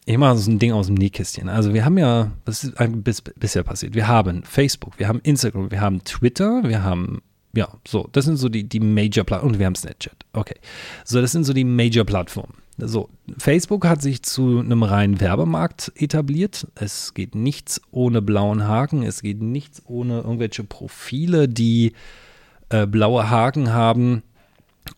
ich 0.07 0.19
mache 0.19 0.37
so 0.37 0.51
ein 0.51 0.59
Ding 0.59 0.73
aus 0.73 0.87
dem 0.87 0.97
Nähkästchen. 0.97 1.49
Also 1.49 1.73
wir 1.73 1.85
haben 1.85 1.99
ja, 1.99 2.33
was 2.45 2.65
ist 2.65 2.75
bis, 3.05 3.23
bisher 3.23 3.63
passiert? 3.63 3.95
Wir 3.95 4.09
haben 4.09 4.43
Facebook, 4.43 4.99
wir 4.99 5.09
haben 5.09 5.21
Instagram, 5.21 5.71
wir 5.71 5.81
haben 5.81 6.03
Twitter, 6.05 6.63
wir 6.65 6.83
haben, 6.83 7.23
ja, 7.55 7.69
so, 7.87 8.09
das 8.13 8.25
sind 8.25 8.37
so 8.37 8.49
die, 8.49 8.69
die 8.69 8.81
Major-Plattformen 8.81 9.55
und 9.55 9.59
wir 9.59 9.67
haben 9.67 9.75
Snapchat. 9.75 10.17
Okay. 10.33 10.57
So, 11.05 11.21
das 11.21 11.33
sind 11.33 11.45
so 11.45 11.53
die 11.53 11.65
Major-Plattformen. 11.65 12.55
So, 12.77 13.09
Facebook 13.39 13.87
hat 13.87 14.03
sich 14.03 14.23
zu 14.23 14.59
einem 14.59 14.83
reinen 14.83 15.21
Werbemarkt 15.21 15.93
etabliert. 15.95 16.67
Es 16.75 17.15
geht 17.15 17.35
nichts 17.35 17.81
ohne 17.93 18.21
blauen 18.21 18.67
Haken, 18.67 19.03
es 19.03 19.23
geht 19.23 19.41
nichts 19.41 19.83
ohne 19.87 20.19
irgendwelche 20.19 20.65
Profile, 20.65 21.49
die 21.49 21.93
äh, 22.71 22.87
blaue 22.87 23.31
Haken 23.31 23.73
haben 23.73 24.23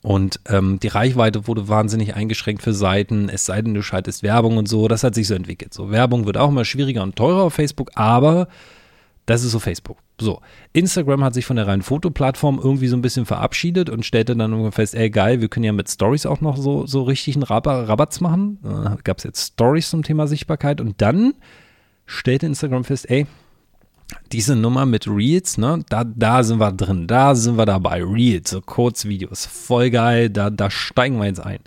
und 0.03 0.41
ähm, 0.49 0.81
die 0.81 0.89
Reichweite 0.89 1.47
wurde 1.47 1.69
wahnsinnig 1.69 2.15
eingeschränkt 2.15 2.63
für 2.63 2.73
Seiten, 2.73 3.29
es 3.29 3.45
sei 3.45 3.63
denn, 3.63 3.75
du 3.75 3.83
schaltest 3.83 4.23
Werbung 4.23 4.57
und 4.57 4.69
so. 4.69 4.89
Das 4.89 5.05
hat 5.05 5.15
sich 5.15 5.29
so 5.29 5.35
entwickelt. 5.35 5.73
So, 5.75 5.91
Werbung 5.91 6.27
wird 6.27 6.37
auch 6.37 6.49
immer 6.49 6.65
schwieriger 6.65 7.03
und 7.03 7.17
teurer 7.17 7.43
auf 7.43 7.55
Facebook, 7.55 7.91
aber 7.95 8.49
das 9.27 9.43
ist 9.43 9.51
so 9.53 9.59
Facebook. 9.59 9.99
So, 10.21 10.41
Instagram 10.73 11.23
hat 11.25 11.35
sich 11.35 11.45
von 11.45 11.57
der 11.57 11.67
reinen 11.67 11.83
Fotoplattform 11.83 12.61
irgendwie 12.63 12.87
so 12.87 12.97
ein 12.97 13.03
bisschen 13.03 13.27
verabschiedet 13.27 13.91
und 13.91 14.07
stellte 14.07 14.37
dann 14.37 14.73
fest, 14.73 14.95
ey 14.95 15.11
geil, 15.11 15.41
wir 15.41 15.49
können 15.49 15.65
ja 15.65 15.73
mit 15.73 15.91
Stories 15.91 16.27
auch 16.27 16.41
noch 16.41 16.57
so, 16.57 16.87
so 16.87 17.03
richtig 17.03 17.35
einen 17.35 17.43
Rabatz 17.43 18.21
machen. 18.21 18.59
Da 18.63 18.97
gab 19.03 19.19
es 19.19 19.25
jetzt 19.25 19.53
Stories 19.55 19.91
zum 19.91 20.05
Thema 20.05 20.27
Sichtbarkeit 20.27 20.81
und 20.81 21.03
dann 21.03 21.35
stellte 22.07 22.47
Instagram 22.47 22.85
fest, 22.85 23.11
ey, 23.11 23.27
diese 24.31 24.55
Nummer 24.55 24.87
mit 24.87 25.09
Reels, 25.09 25.59
ne, 25.59 25.85
da, 25.89 26.05
da 26.05 26.45
sind 26.45 26.61
wir 26.61 26.71
drin, 26.73 27.09
da 27.09 27.35
sind 27.35 27.59
wir 27.59 27.67
dabei. 27.67 28.03
Reels, 28.05 28.51
so 28.51 28.61
Kurzvideos, 28.61 29.47
voll 29.47 29.91
geil, 29.91 30.31
da, 30.31 30.51
da 30.51 30.71
steigen 30.71 31.19
wir 31.19 31.27
jetzt 31.27 31.41
ein. 31.41 31.59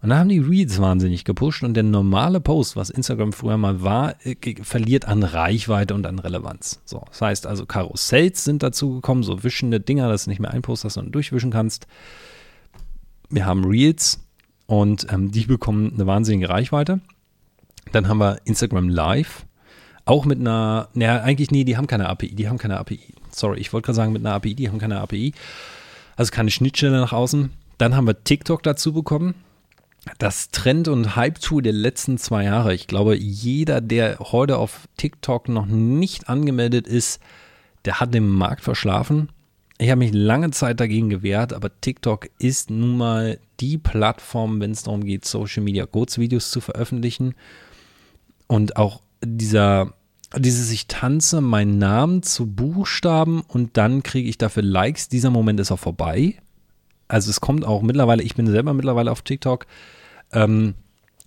Und 0.00 0.10
da 0.10 0.18
haben 0.18 0.28
die 0.28 0.38
Reels 0.38 0.80
wahnsinnig 0.80 1.24
gepusht 1.24 1.64
und 1.64 1.74
der 1.74 1.82
normale 1.82 2.40
Post, 2.40 2.76
was 2.76 2.88
Instagram 2.88 3.32
früher 3.32 3.56
mal 3.56 3.82
war, 3.82 4.14
äh, 4.24 4.36
verliert 4.62 5.06
an 5.06 5.24
Reichweite 5.24 5.94
und 5.94 6.06
an 6.06 6.20
Relevanz. 6.20 6.80
So, 6.84 7.02
das 7.08 7.20
heißt 7.20 7.46
also, 7.46 7.66
Karussells 7.66 8.44
sind 8.44 8.62
dazu 8.62 8.94
gekommen, 8.94 9.24
so 9.24 9.42
wischende 9.42 9.80
Dinger, 9.80 10.08
dass 10.08 10.24
du 10.24 10.30
nicht 10.30 10.38
mehr 10.38 10.52
einpostest, 10.52 10.94
sondern 10.94 11.12
durchwischen 11.12 11.50
kannst. 11.50 11.88
Wir 13.28 13.44
haben 13.44 13.64
Reels 13.64 14.20
und 14.66 15.12
ähm, 15.12 15.32
die 15.32 15.46
bekommen 15.46 15.92
eine 15.94 16.06
wahnsinnige 16.06 16.48
Reichweite. 16.48 17.00
Dann 17.90 18.06
haben 18.06 18.18
wir 18.18 18.38
Instagram 18.44 18.88
Live 18.88 19.46
auch 20.04 20.24
mit 20.24 20.38
einer, 20.38 20.88
naja, 20.94 21.22
eigentlich 21.22 21.50
nee, 21.50 21.64
die 21.64 21.76
haben 21.76 21.86
keine 21.86 22.08
API, 22.08 22.34
die 22.34 22.48
haben 22.48 22.58
keine 22.58 22.78
API. 22.78 23.00
Sorry, 23.30 23.58
ich 23.58 23.72
wollte 23.72 23.86
gerade 23.86 23.96
sagen 23.96 24.12
mit 24.12 24.24
einer 24.24 24.34
API, 24.34 24.54
die 24.54 24.68
haben 24.68 24.78
keine 24.78 25.00
API. 25.00 25.34
Also 26.16 26.32
keine 26.32 26.50
Schnittstelle 26.50 26.98
nach 26.98 27.12
außen. 27.12 27.50
Dann 27.76 27.94
haben 27.94 28.06
wir 28.06 28.24
TikTok 28.24 28.62
dazu 28.62 28.92
bekommen. 28.92 29.34
Das 30.18 30.50
Trend- 30.50 30.88
und 30.88 31.16
Hype-Tool 31.16 31.62
der 31.62 31.72
letzten 31.72 32.18
zwei 32.18 32.44
Jahre. 32.44 32.74
Ich 32.74 32.86
glaube, 32.86 33.16
jeder, 33.16 33.80
der 33.80 34.18
heute 34.18 34.58
auf 34.58 34.88
TikTok 34.96 35.48
noch 35.48 35.66
nicht 35.66 36.28
angemeldet 36.28 36.86
ist, 36.86 37.20
der 37.84 38.00
hat 38.00 38.14
den 38.14 38.28
Markt 38.28 38.62
verschlafen. 38.62 39.28
Ich 39.78 39.90
habe 39.90 40.00
mich 40.00 40.12
lange 40.12 40.50
Zeit 40.50 40.80
dagegen 40.80 41.08
gewehrt, 41.08 41.52
aber 41.52 41.70
TikTok 41.80 42.28
ist 42.38 42.70
nun 42.70 42.96
mal 42.96 43.38
die 43.60 43.78
Plattform, 43.78 44.60
wenn 44.60 44.72
es 44.72 44.82
darum 44.82 45.04
geht, 45.04 45.24
Social 45.24 45.62
Media 45.62 45.86
Kurzvideos 45.86 46.50
zu 46.50 46.60
veröffentlichen. 46.60 47.34
Und 48.48 48.76
auch 48.76 49.02
dieser 49.22 49.92
dieses 50.36 50.70
ich 50.70 50.88
tanze 50.88 51.40
meinen 51.40 51.78
Namen 51.78 52.22
zu 52.22 52.46
Buchstaben 52.46 53.42
und 53.48 53.76
dann 53.76 54.02
kriege 54.02 54.28
ich 54.28 54.36
dafür 54.36 54.62
Likes. 54.62 55.08
Dieser 55.08 55.30
Moment 55.30 55.58
ist 55.60 55.72
auch 55.72 55.78
vorbei. 55.78 56.34
Also 57.08 57.30
es 57.30 57.40
kommt 57.40 57.64
auch 57.64 57.80
mittlerweile, 57.80 58.22
ich 58.22 58.34
bin 58.34 58.46
selber 58.46 58.74
mittlerweile 58.74 59.10
auf 59.10 59.22
TikTok. 59.22 59.66
Ähm, 60.32 60.74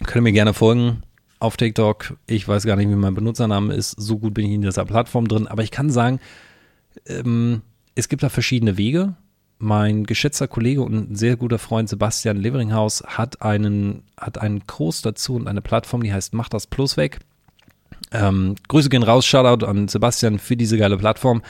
könnt 0.05 0.17
ihr 0.17 0.21
mir 0.21 0.31
gerne 0.31 0.53
folgen 0.53 1.03
auf 1.41 1.57
TikTok. 1.57 2.17
Ich 2.27 2.47
weiß 2.47 2.65
gar 2.65 2.75
nicht, 2.75 2.89
wie 2.89 2.95
mein 2.95 3.15
Benutzername 3.15 3.73
ist. 3.73 3.91
So 3.99 4.19
gut 4.19 4.33
bin 4.33 4.45
ich 4.45 4.53
in 4.53 4.61
dieser 4.61 4.85
Plattform 4.85 5.27
drin. 5.27 5.47
Aber 5.47 5.63
ich 5.63 5.71
kann 5.71 5.89
sagen, 5.89 6.19
ähm, 7.07 7.61
es 7.95 8.09
gibt 8.09 8.23
da 8.23 8.29
verschiedene 8.29 8.77
Wege. 8.77 9.15
Mein 9.57 10.05
geschätzter 10.05 10.47
Kollege 10.47 10.81
und 10.81 11.15
sehr 11.17 11.35
guter 11.35 11.59
Freund 11.59 11.89
Sebastian 11.89 12.37
Leveringhaus 12.37 13.03
hat 13.05 13.41
einen, 13.41 14.03
hat 14.17 14.39
einen 14.39 14.65
Kurs 14.65 15.01
dazu 15.01 15.35
und 15.35 15.47
eine 15.47 15.61
Plattform, 15.61 16.01
die 16.01 16.13
heißt 16.13 16.33
Mach 16.33 16.49
das 16.49 16.67
Plus 16.67 16.97
weg. 16.97 17.19
Ähm, 18.11 18.55
Grüße 18.67 18.89
gehen 18.89 19.03
raus, 19.03 19.25
Shoutout 19.25 19.65
an 19.65 19.87
Sebastian 19.87 20.39
für 20.39 20.57
diese 20.57 20.77
geile 20.77 20.97
Plattform. 20.97 21.41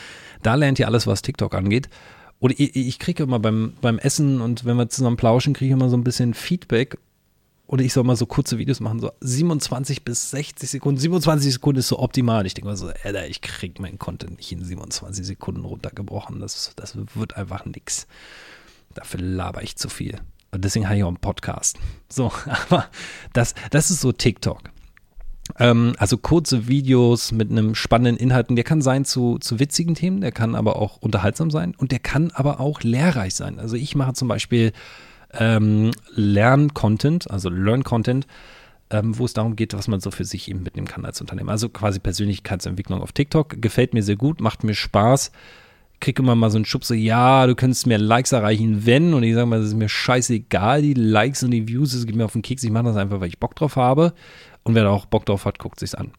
Da 0.41 0.55
lernt 0.55 0.79
ihr 0.79 0.87
alles, 0.87 1.07
was 1.07 1.21
TikTok 1.21 1.53
angeht. 1.55 1.89
Und 2.39 2.59
ich, 2.59 2.75
ich 2.75 2.99
kriege 2.99 3.23
immer 3.23 3.39
beim, 3.39 3.73
beim 3.81 3.99
Essen 3.99 4.41
und 4.41 4.65
wenn 4.65 4.77
wir 4.77 4.89
zusammen 4.89 5.17
plauschen, 5.17 5.53
kriege 5.53 5.67
ich 5.67 5.73
immer 5.73 5.89
so 5.89 5.97
ein 5.97 6.03
bisschen 6.03 6.33
Feedback 6.33 6.97
oder 7.71 7.85
ich 7.85 7.93
soll 7.93 8.03
mal 8.03 8.17
so 8.17 8.25
kurze 8.25 8.57
Videos 8.57 8.81
machen, 8.81 8.99
so 8.99 9.13
27 9.21 10.03
bis 10.03 10.29
60 10.31 10.69
Sekunden. 10.69 10.99
27 10.99 11.53
Sekunden 11.53 11.79
ist 11.79 11.87
so 11.87 11.99
optimal. 11.99 12.45
Ich 12.45 12.53
denke 12.53 12.67
mal 12.67 12.75
so, 12.75 12.91
Alter, 13.03 13.29
ich 13.29 13.39
krieg 13.39 13.79
meinen 13.79 13.97
Content 13.97 14.37
nicht 14.37 14.51
in 14.51 14.61
27 14.61 15.25
Sekunden 15.25 15.63
runtergebrochen. 15.63 16.41
Das, 16.41 16.73
das 16.75 16.97
wird 17.15 17.37
einfach 17.37 17.63
nix. 17.63 18.07
Dafür 18.93 19.21
laber 19.21 19.63
ich 19.63 19.77
zu 19.77 19.87
viel. 19.87 20.19
Und 20.51 20.65
deswegen 20.65 20.85
habe 20.85 20.97
ich 20.97 21.03
auch 21.05 21.07
einen 21.07 21.15
Podcast. 21.15 21.79
So, 22.09 22.33
aber 22.69 22.87
das, 23.31 23.55
das 23.69 23.89
ist 23.89 24.01
so 24.01 24.11
TikTok. 24.11 24.63
Ähm, 25.57 25.93
also 25.97 26.17
kurze 26.17 26.67
Videos 26.67 27.31
mit 27.31 27.51
einem 27.51 27.73
spannenden 27.73 28.17
Inhalt. 28.17 28.49
Und 28.49 28.57
der 28.57 28.65
kann 28.65 28.81
sein 28.81 29.05
zu, 29.05 29.37
zu 29.37 29.61
witzigen 29.61 29.95
Themen, 29.95 30.19
der 30.19 30.33
kann 30.33 30.55
aber 30.55 30.75
auch 30.75 30.97
unterhaltsam 30.97 31.49
sein 31.49 31.73
und 31.77 31.93
der 31.93 31.99
kann 31.99 32.31
aber 32.31 32.59
auch 32.59 32.81
lehrreich 32.81 33.33
sein. 33.33 33.59
Also 33.59 33.77
ich 33.77 33.95
mache 33.95 34.11
zum 34.11 34.27
Beispiel 34.27 34.73
ähm, 35.33 35.91
Lern-Content, 36.13 37.29
also 37.29 37.49
Learn-Content, 37.49 38.27
ähm, 38.89 39.17
wo 39.17 39.25
es 39.25 39.33
darum 39.33 39.55
geht, 39.55 39.73
was 39.73 39.87
man 39.87 39.99
so 39.99 40.11
für 40.11 40.25
sich 40.25 40.49
eben 40.49 40.63
mitnehmen 40.63 40.87
kann 40.87 41.05
als 41.05 41.21
Unternehmen. 41.21 41.49
Also 41.49 41.69
quasi 41.69 41.99
Persönlichkeitsentwicklung 41.99 43.01
auf 43.01 43.13
TikTok. 43.13 43.61
Gefällt 43.61 43.93
mir 43.93 44.03
sehr 44.03 44.17
gut, 44.17 44.41
macht 44.41 44.63
mir 44.63 44.73
Spaß. 44.73 45.31
Krieg 46.01 46.17
immer 46.17 46.35
mal 46.35 46.49
so 46.49 46.57
einen 46.57 46.65
Schub, 46.65 46.83
so, 46.83 46.95
ja, 46.95 47.45
du 47.45 47.55
könntest 47.55 47.85
mehr 47.85 47.99
Likes 47.99 48.31
erreichen, 48.31 48.85
wenn. 48.85 49.13
Und 49.13 49.23
ich 49.23 49.35
sage 49.35 49.45
mal, 49.45 49.59
das 49.59 49.69
ist 49.69 49.75
mir 49.75 49.87
scheißegal, 49.87 50.81
die 50.81 50.95
Likes 50.95 51.43
und 51.43 51.51
die 51.51 51.67
Views, 51.67 51.93
es 51.93 52.05
geht 52.05 52.15
mir 52.15 52.25
auf 52.25 52.33
den 52.33 52.41
Keks. 52.41 52.63
Ich 52.63 52.71
mache 52.71 52.85
das 52.85 52.97
einfach, 52.97 53.19
weil 53.21 53.29
ich 53.29 53.39
Bock 53.39 53.55
drauf 53.55 53.75
habe. 53.75 54.13
Und 54.63 54.75
wer 54.75 54.83
da 54.83 54.89
auch 54.89 55.05
Bock 55.05 55.25
drauf 55.25 55.45
hat, 55.45 55.59
guckt 55.59 55.79
sich's 55.79 55.95
an. 55.95 56.11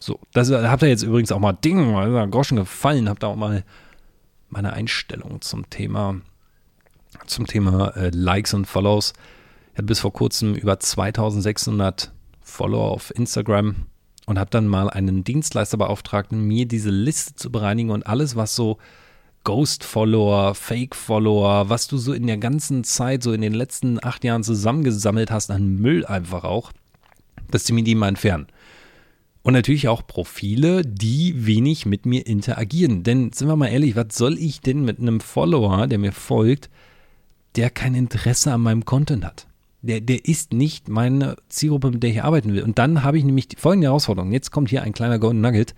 So, 0.00 0.20
das 0.32 0.50
habt 0.50 0.82
ihr 0.82 0.88
jetzt 0.88 1.02
übrigens 1.02 1.32
auch 1.32 1.38
mal 1.38 1.52
Ding, 1.52 1.94
Groschen 2.30 2.56
gefallen, 2.56 3.08
habt 3.08 3.24
ihr 3.24 3.28
auch 3.28 3.36
mal 3.36 3.64
meine 4.50 4.72
Einstellung 4.74 5.40
zum 5.40 5.70
Thema 5.70 6.20
zum 7.26 7.46
Thema 7.46 7.96
äh, 7.96 8.10
Likes 8.10 8.54
und 8.54 8.66
Follows. 8.66 9.12
Ich 9.72 9.78
hatte 9.78 9.86
bis 9.86 10.00
vor 10.00 10.12
kurzem 10.12 10.54
über 10.54 10.78
2600 10.78 12.12
Follower 12.40 12.90
auf 12.90 13.12
Instagram 13.16 13.86
und 14.26 14.38
habe 14.38 14.50
dann 14.50 14.68
mal 14.68 14.88
einen 14.88 15.24
Dienstleister 15.24 15.76
beauftragt, 15.76 16.32
mir 16.32 16.66
diese 16.66 16.90
Liste 16.90 17.34
zu 17.34 17.50
bereinigen 17.50 17.90
und 17.90 18.06
alles, 18.06 18.36
was 18.36 18.54
so 18.54 18.78
Ghost-Follower, 19.44 20.54
Fake-Follower, 20.54 21.68
was 21.68 21.86
du 21.86 21.98
so 21.98 22.12
in 22.12 22.26
der 22.26 22.38
ganzen 22.38 22.82
Zeit, 22.82 23.22
so 23.22 23.32
in 23.32 23.42
den 23.42 23.52
letzten 23.52 24.02
acht 24.02 24.24
Jahren 24.24 24.42
zusammengesammelt 24.42 25.30
hast 25.30 25.50
an 25.50 25.76
Müll 25.76 26.06
einfach 26.06 26.44
auch, 26.44 26.72
dass 27.50 27.64
die 27.64 27.74
mir 27.74 27.84
die 27.84 27.94
mal 27.94 28.08
entfernen. 28.08 28.46
Und 29.42 29.52
natürlich 29.52 29.88
auch 29.88 30.06
Profile, 30.06 30.82
die 30.82 31.46
wenig 31.46 31.84
mit 31.84 32.06
mir 32.06 32.26
interagieren. 32.26 33.02
Denn, 33.02 33.30
sind 33.32 33.46
wir 33.46 33.56
mal 33.56 33.68
ehrlich, 33.68 33.94
was 33.94 34.16
soll 34.16 34.38
ich 34.38 34.62
denn 34.62 34.86
mit 34.86 34.98
einem 34.98 35.20
Follower, 35.20 35.86
der 35.86 35.98
mir 35.98 36.12
folgt, 36.12 36.70
der 37.56 37.70
kein 37.70 37.94
Interesse 37.94 38.52
an 38.52 38.60
meinem 38.60 38.84
Content 38.84 39.24
hat. 39.24 39.46
Der, 39.82 40.00
der 40.00 40.24
ist 40.24 40.52
nicht 40.52 40.88
meine 40.88 41.36
Zielgruppe, 41.48 41.90
mit 41.90 42.02
der 42.02 42.10
ich 42.10 42.22
arbeiten 42.22 42.54
will. 42.54 42.62
Und 42.62 42.78
dann 42.78 43.02
habe 43.02 43.18
ich 43.18 43.24
nämlich 43.24 43.48
die 43.48 43.56
folgende 43.56 43.88
Herausforderung. 43.88 44.32
Jetzt 44.32 44.50
kommt 44.50 44.70
hier 44.70 44.82
ein 44.82 44.94
kleiner 44.94 45.18
Golden 45.18 45.42
Nugget. 45.42 45.74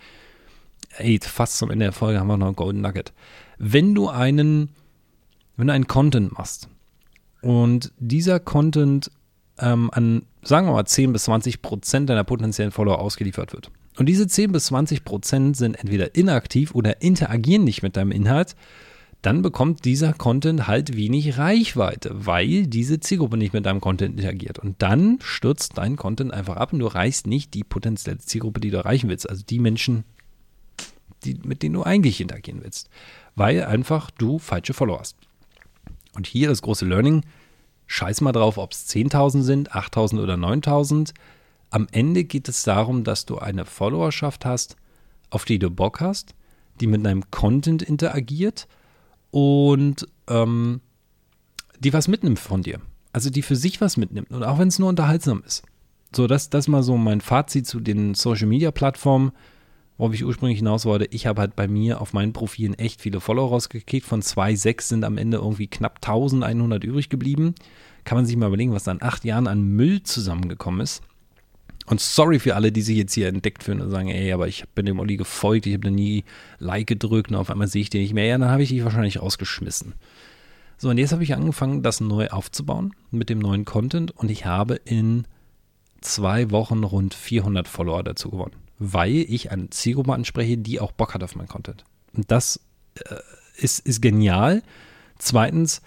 Ey, 0.98 1.18
fast 1.20 1.58
zum 1.58 1.70
Ende 1.70 1.86
der 1.86 1.92
Folge 1.92 2.20
haben 2.20 2.28
wir 2.28 2.36
noch 2.36 2.46
einen 2.46 2.56
Golden 2.56 2.80
Nugget. 2.80 3.12
Wenn 3.58 3.94
du 3.94 4.08
einen, 4.08 4.70
wenn 5.56 5.66
du 5.66 5.72
einen 5.72 5.88
Content 5.88 6.32
machst 6.32 6.68
und 7.42 7.92
dieser 7.98 8.38
Content 8.38 9.10
ähm, 9.58 9.90
an, 9.92 10.22
sagen 10.42 10.68
wir 10.68 10.72
mal, 10.72 10.84
10 10.86 11.12
bis 11.12 11.24
20 11.24 11.62
Prozent 11.62 12.08
deiner 12.08 12.24
potenziellen 12.24 12.72
Follower 12.72 13.00
ausgeliefert 13.00 13.52
wird. 13.52 13.70
Und 13.98 14.06
diese 14.06 14.26
10 14.26 14.52
bis 14.52 14.66
20 14.66 15.04
Prozent 15.04 15.56
sind 15.56 15.74
entweder 15.74 16.14
inaktiv 16.14 16.74
oder 16.74 17.02
interagieren 17.02 17.64
nicht 17.64 17.82
mit 17.82 17.96
deinem 17.96 18.12
Inhalt, 18.12 18.54
dann 19.22 19.42
bekommt 19.42 19.84
dieser 19.84 20.12
Content 20.12 20.66
halt 20.68 20.96
wenig 20.96 21.36
Reichweite, 21.38 22.26
weil 22.26 22.66
diese 22.66 23.00
Zielgruppe 23.00 23.36
nicht 23.36 23.52
mit 23.52 23.66
deinem 23.66 23.80
Content 23.80 24.18
interagiert. 24.18 24.58
Und 24.58 24.80
dann 24.82 25.18
stürzt 25.20 25.78
dein 25.78 25.96
Content 25.96 26.32
einfach 26.32 26.56
ab 26.56 26.72
und 26.72 26.78
du 26.78 26.86
erreichst 26.86 27.26
nicht 27.26 27.54
die 27.54 27.64
potenzielle 27.64 28.18
Zielgruppe, 28.18 28.60
die 28.60 28.70
du 28.70 28.76
erreichen 28.76 29.08
willst. 29.08 29.28
Also 29.28 29.42
die 29.44 29.58
Menschen, 29.58 30.04
die, 31.24 31.34
mit 31.42 31.62
denen 31.62 31.74
du 31.74 31.82
eigentlich 31.82 32.20
interagieren 32.20 32.62
willst. 32.62 32.88
Weil 33.34 33.64
einfach 33.64 34.10
du 34.12 34.38
falsche 34.38 34.74
Follower 34.74 35.00
hast. 35.00 35.16
Und 36.14 36.26
hier 36.26 36.48
das 36.48 36.62
große 36.62 36.86
Learning. 36.86 37.24
Scheiß 37.88 38.20
mal 38.20 38.32
drauf, 38.32 38.58
ob 38.58 38.72
es 38.72 38.88
10.000 38.88 39.42
sind, 39.42 39.72
8.000 39.72 40.22
oder 40.22 40.34
9.000. 40.34 41.14
Am 41.70 41.86
Ende 41.90 42.24
geht 42.24 42.48
es 42.48 42.62
darum, 42.62 43.04
dass 43.04 43.26
du 43.26 43.38
eine 43.38 43.64
Followerschaft 43.64 44.44
hast, 44.44 44.76
auf 45.30 45.44
die 45.44 45.58
du 45.58 45.70
Bock 45.70 46.00
hast, 46.00 46.34
die 46.80 46.86
mit 46.86 47.04
deinem 47.04 47.30
Content 47.30 47.82
interagiert 47.82 48.66
und 49.36 50.08
ähm, 50.28 50.80
die 51.78 51.92
was 51.92 52.08
mitnimmt 52.08 52.38
von 52.38 52.62
dir. 52.62 52.80
Also 53.12 53.28
die 53.28 53.42
für 53.42 53.54
sich 53.54 53.82
was 53.82 53.98
mitnimmt 53.98 54.30
und 54.30 54.42
auch 54.42 54.58
wenn 54.58 54.68
es 54.68 54.78
nur 54.78 54.88
unterhaltsam 54.88 55.42
ist. 55.46 55.62
So, 56.14 56.26
das, 56.26 56.48
das 56.48 56.68
mal 56.68 56.82
so 56.82 56.96
mein 56.96 57.20
Fazit 57.20 57.66
zu 57.66 57.80
den 57.80 58.14
Social 58.14 58.46
Media 58.46 58.70
Plattformen, 58.70 59.32
worauf 59.98 60.14
ich 60.14 60.24
ursprünglich 60.24 60.60
hinaus 60.60 60.86
wollte. 60.86 61.04
Ich 61.10 61.26
habe 61.26 61.42
halt 61.42 61.54
bei 61.54 61.68
mir 61.68 62.00
auf 62.00 62.14
meinen 62.14 62.32
Profilen 62.32 62.78
echt 62.78 63.02
viele 63.02 63.20
Follower 63.20 63.50
rausgekriegt. 63.50 64.06
Von 64.06 64.22
2,6 64.22 64.80
sind 64.80 65.04
am 65.04 65.18
Ende 65.18 65.36
irgendwie 65.36 65.66
knapp 65.66 65.96
1100 65.96 66.82
übrig 66.82 67.10
geblieben. 67.10 67.54
Kann 68.04 68.16
man 68.16 68.24
sich 68.24 68.38
mal 68.38 68.46
überlegen, 68.46 68.72
was 68.72 68.84
da 68.84 68.92
in 68.92 69.02
acht 69.02 69.26
Jahren 69.26 69.48
an 69.48 69.60
Müll 69.60 70.02
zusammengekommen 70.02 70.80
ist. 70.80 71.02
Und 71.86 72.00
sorry 72.00 72.38
für 72.40 72.56
alle, 72.56 72.72
die 72.72 72.82
sich 72.82 72.96
jetzt 72.96 73.14
hier 73.14 73.28
entdeckt 73.28 73.62
fühlen 73.62 73.80
und 73.80 73.90
sagen, 73.90 74.08
ey, 74.08 74.32
aber 74.32 74.48
ich 74.48 74.64
bin 74.74 74.86
dem 74.86 74.98
Olli 74.98 75.16
gefolgt, 75.16 75.66
ich 75.66 75.74
habe 75.74 75.84
da 75.84 75.90
nie 75.90 76.24
Like 76.58 76.88
gedrückt 76.88 77.30
und 77.30 77.36
auf 77.36 77.50
einmal 77.50 77.68
sehe 77.68 77.82
ich 77.82 77.90
den 77.90 78.02
nicht 78.02 78.14
mehr. 78.14 78.26
Ja, 78.26 78.38
dann 78.38 78.50
habe 78.50 78.62
ich 78.62 78.70
dich 78.70 78.84
wahrscheinlich 78.84 79.20
rausgeschmissen. 79.20 79.94
So, 80.78 80.90
und 80.90 80.98
jetzt 80.98 81.12
habe 81.12 81.22
ich 81.22 81.34
angefangen, 81.34 81.82
das 81.82 82.00
neu 82.00 82.28
aufzubauen 82.28 82.94
mit 83.10 83.30
dem 83.30 83.38
neuen 83.38 83.64
Content 83.64 84.10
und 84.10 84.30
ich 84.30 84.44
habe 84.44 84.74
in 84.74 85.26
zwei 86.00 86.50
Wochen 86.50 86.84
rund 86.84 87.14
400 87.14 87.66
Follower 87.66 88.02
dazu 88.02 88.30
gewonnen, 88.30 88.56
weil 88.78 89.14
ich 89.14 89.50
eine 89.50 89.70
Zielgruppe 89.70 90.12
anspreche, 90.12 90.58
die 90.58 90.80
auch 90.80 90.92
Bock 90.92 91.14
hat 91.14 91.22
auf 91.22 91.34
mein 91.36 91.48
Content. 91.48 91.84
Und 92.14 92.30
das 92.30 92.60
äh, 92.96 93.16
ist, 93.56 93.86
ist 93.86 94.02
genial. 94.02 94.62
Zweitens, 95.18 95.80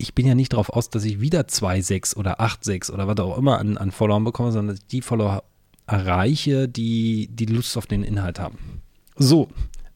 ich 0.00 0.14
bin 0.14 0.26
ja 0.26 0.34
nicht 0.34 0.52
darauf 0.52 0.70
aus, 0.70 0.90
dass 0.90 1.04
ich 1.04 1.20
wieder 1.20 1.42
2,6 1.42 2.16
oder 2.16 2.40
8,6 2.40 2.90
oder 2.90 3.06
was 3.06 3.18
auch 3.18 3.36
immer 3.36 3.58
an, 3.58 3.76
an 3.76 3.90
Followern 3.90 4.24
bekomme, 4.24 4.50
sondern 4.50 4.74
dass 4.74 4.82
ich 4.82 4.88
die 4.88 5.02
Follower 5.02 5.42
erreiche, 5.86 6.68
die 6.68 7.28
die 7.30 7.46
Lust 7.46 7.76
auf 7.76 7.86
den 7.86 8.02
Inhalt 8.02 8.38
haben. 8.40 8.82
So, 9.16 9.48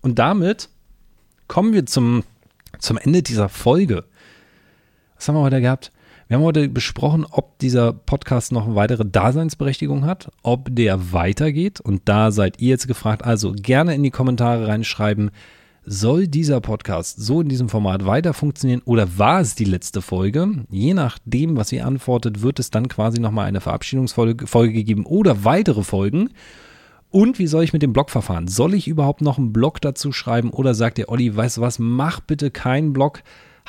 und 0.02 0.18
damit 0.18 0.68
kommen 1.48 1.72
wir 1.72 1.86
zum, 1.86 2.24
zum 2.78 2.98
Ende 2.98 3.22
dieser 3.22 3.48
Folge. 3.48 4.04
Was 5.16 5.28
haben 5.28 5.36
wir 5.36 5.42
heute 5.42 5.60
gehabt? 5.60 5.90
Wir 6.28 6.36
haben 6.36 6.44
heute 6.44 6.68
besprochen, 6.68 7.26
ob 7.30 7.58
dieser 7.58 7.92
Podcast 7.92 8.50
noch 8.50 8.66
eine 8.66 8.74
weitere 8.74 9.04
Daseinsberechtigung 9.04 10.04
hat, 10.04 10.30
ob 10.42 10.68
der 10.70 11.12
weitergeht. 11.12 11.80
Und 11.80 12.02
da 12.08 12.30
seid 12.30 12.60
ihr 12.60 12.70
jetzt 12.70 12.88
gefragt. 12.88 13.24
Also 13.24 13.52
gerne 13.52 13.94
in 13.94 14.02
die 14.02 14.10
Kommentare 14.10 14.66
reinschreiben, 14.66 15.30
soll 15.86 16.26
dieser 16.28 16.60
Podcast 16.60 17.20
so 17.20 17.40
in 17.40 17.48
diesem 17.48 17.68
Format 17.68 18.06
weiter 18.06 18.32
funktionieren 18.32 18.82
oder 18.84 19.18
war 19.18 19.40
es 19.40 19.54
die 19.54 19.64
letzte 19.64 20.02
Folge? 20.02 20.64
Je 20.70 20.94
nachdem, 20.94 21.56
was 21.56 21.72
ihr 21.72 21.86
antwortet, 21.86 22.42
wird 22.42 22.58
es 22.58 22.70
dann 22.70 22.88
quasi 22.88 23.20
nochmal 23.20 23.46
eine 23.46 23.60
Verabschiedungsfolge 23.60 24.46
Folge 24.46 24.84
geben 24.84 25.06
oder 25.06 25.44
weitere 25.44 25.82
Folgen. 25.82 26.30
Und 27.10 27.38
wie 27.38 27.46
soll 27.46 27.62
ich 27.62 27.72
mit 27.72 27.82
dem 27.82 27.92
Blog 27.92 28.10
verfahren? 28.10 28.48
Soll 28.48 28.74
ich 28.74 28.88
überhaupt 28.88 29.20
noch 29.20 29.38
einen 29.38 29.52
Blog 29.52 29.80
dazu 29.80 30.10
schreiben 30.10 30.50
oder 30.50 30.74
sagt 30.74 30.98
der 30.98 31.08
Olli, 31.08 31.36
weißt 31.36 31.58
du 31.58 31.60
was, 31.60 31.78
mach 31.78 32.20
bitte 32.20 32.50
keinen 32.50 32.92
Blog, 32.92 33.22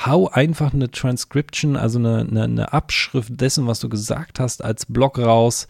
hau 0.03 0.27
einfach 0.29 0.73
eine 0.73 0.89
Transcription, 0.89 1.75
also 1.75 1.99
eine, 1.99 2.21
eine, 2.21 2.43
eine 2.43 2.73
Abschrift 2.73 3.39
dessen, 3.39 3.67
was 3.67 3.79
du 3.79 3.89
gesagt 3.89 4.39
hast, 4.39 4.63
als 4.63 4.85
Blog 4.87 5.19
raus 5.19 5.67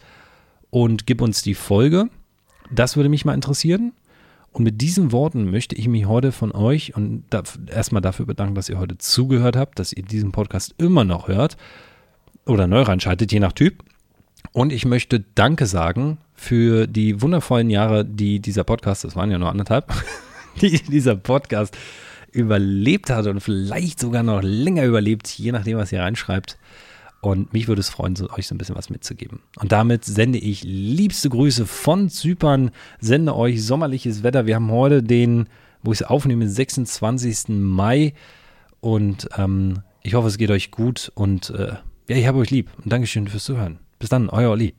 und 0.70 1.06
gib 1.06 1.20
uns 1.20 1.42
die 1.42 1.54
Folge. 1.54 2.08
Das 2.70 2.96
würde 2.96 3.08
mich 3.08 3.24
mal 3.24 3.34
interessieren. 3.34 3.92
Und 4.56 4.64
mit 4.64 4.80
diesen 4.80 5.12
Worten 5.12 5.50
möchte 5.50 5.74
ich 5.74 5.86
mich 5.86 6.06
heute 6.06 6.32
von 6.32 6.50
euch 6.50 6.96
und 6.96 7.24
da, 7.28 7.42
erstmal 7.66 8.00
dafür 8.00 8.24
bedanken, 8.24 8.54
dass 8.54 8.70
ihr 8.70 8.78
heute 8.78 8.96
zugehört 8.96 9.54
habt, 9.54 9.78
dass 9.78 9.92
ihr 9.92 10.02
diesen 10.02 10.32
Podcast 10.32 10.74
immer 10.78 11.04
noch 11.04 11.28
hört 11.28 11.58
oder 12.46 12.66
neu 12.66 12.80
reinschaltet, 12.80 13.30
je 13.32 13.38
nach 13.38 13.52
Typ. 13.52 13.84
Und 14.52 14.72
ich 14.72 14.86
möchte 14.86 15.22
Danke 15.34 15.66
sagen 15.66 16.16
für 16.34 16.86
die 16.86 17.20
wundervollen 17.20 17.68
Jahre, 17.68 18.06
die 18.06 18.40
dieser 18.40 18.64
Podcast, 18.64 19.04
das 19.04 19.14
waren 19.14 19.30
ja 19.30 19.36
nur 19.36 19.50
anderthalb, 19.50 19.92
die 20.62 20.82
dieser 20.84 21.16
Podcast 21.16 21.76
überlebt 22.32 23.10
hat 23.10 23.26
und 23.26 23.40
vielleicht 23.40 24.00
sogar 24.00 24.22
noch 24.22 24.40
länger 24.42 24.86
überlebt, 24.86 25.28
je 25.28 25.52
nachdem, 25.52 25.76
was 25.76 25.92
ihr 25.92 26.00
reinschreibt. 26.00 26.56
Und 27.20 27.52
mich 27.52 27.66
würde 27.66 27.80
es 27.80 27.88
freuen, 27.88 28.14
so, 28.14 28.30
euch 28.30 28.46
so 28.46 28.54
ein 28.54 28.58
bisschen 28.58 28.76
was 28.76 28.90
mitzugeben. 28.90 29.40
Und 29.58 29.72
damit 29.72 30.04
sende 30.04 30.38
ich 30.38 30.62
liebste 30.62 31.28
Grüße 31.28 31.66
von 31.66 32.08
Zypern, 32.08 32.70
sende 33.00 33.34
euch 33.34 33.64
sommerliches 33.64 34.22
Wetter. 34.22 34.46
Wir 34.46 34.56
haben 34.56 34.70
heute 34.70 35.02
den, 35.02 35.48
wo 35.82 35.92
ich 35.92 36.00
es 36.00 36.06
aufnehme, 36.06 36.48
26. 36.48 37.48
Mai. 37.48 38.14
Und 38.80 39.28
ähm, 39.36 39.80
ich 40.02 40.14
hoffe, 40.14 40.28
es 40.28 40.38
geht 40.38 40.50
euch 40.50 40.70
gut. 40.70 41.10
Und 41.14 41.50
äh, 41.50 41.74
ja, 42.08 42.16
ich 42.16 42.26
habe 42.26 42.38
euch 42.38 42.50
lieb. 42.50 42.70
Und 42.82 42.92
Dankeschön 42.92 43.26
fürs 43.26 43.44
Zuhören. 43.44 43.80
Bis 43.98 44.08
dann, 44.08 44.28
euer 44.28 44.50
Olli. 44.50 44.74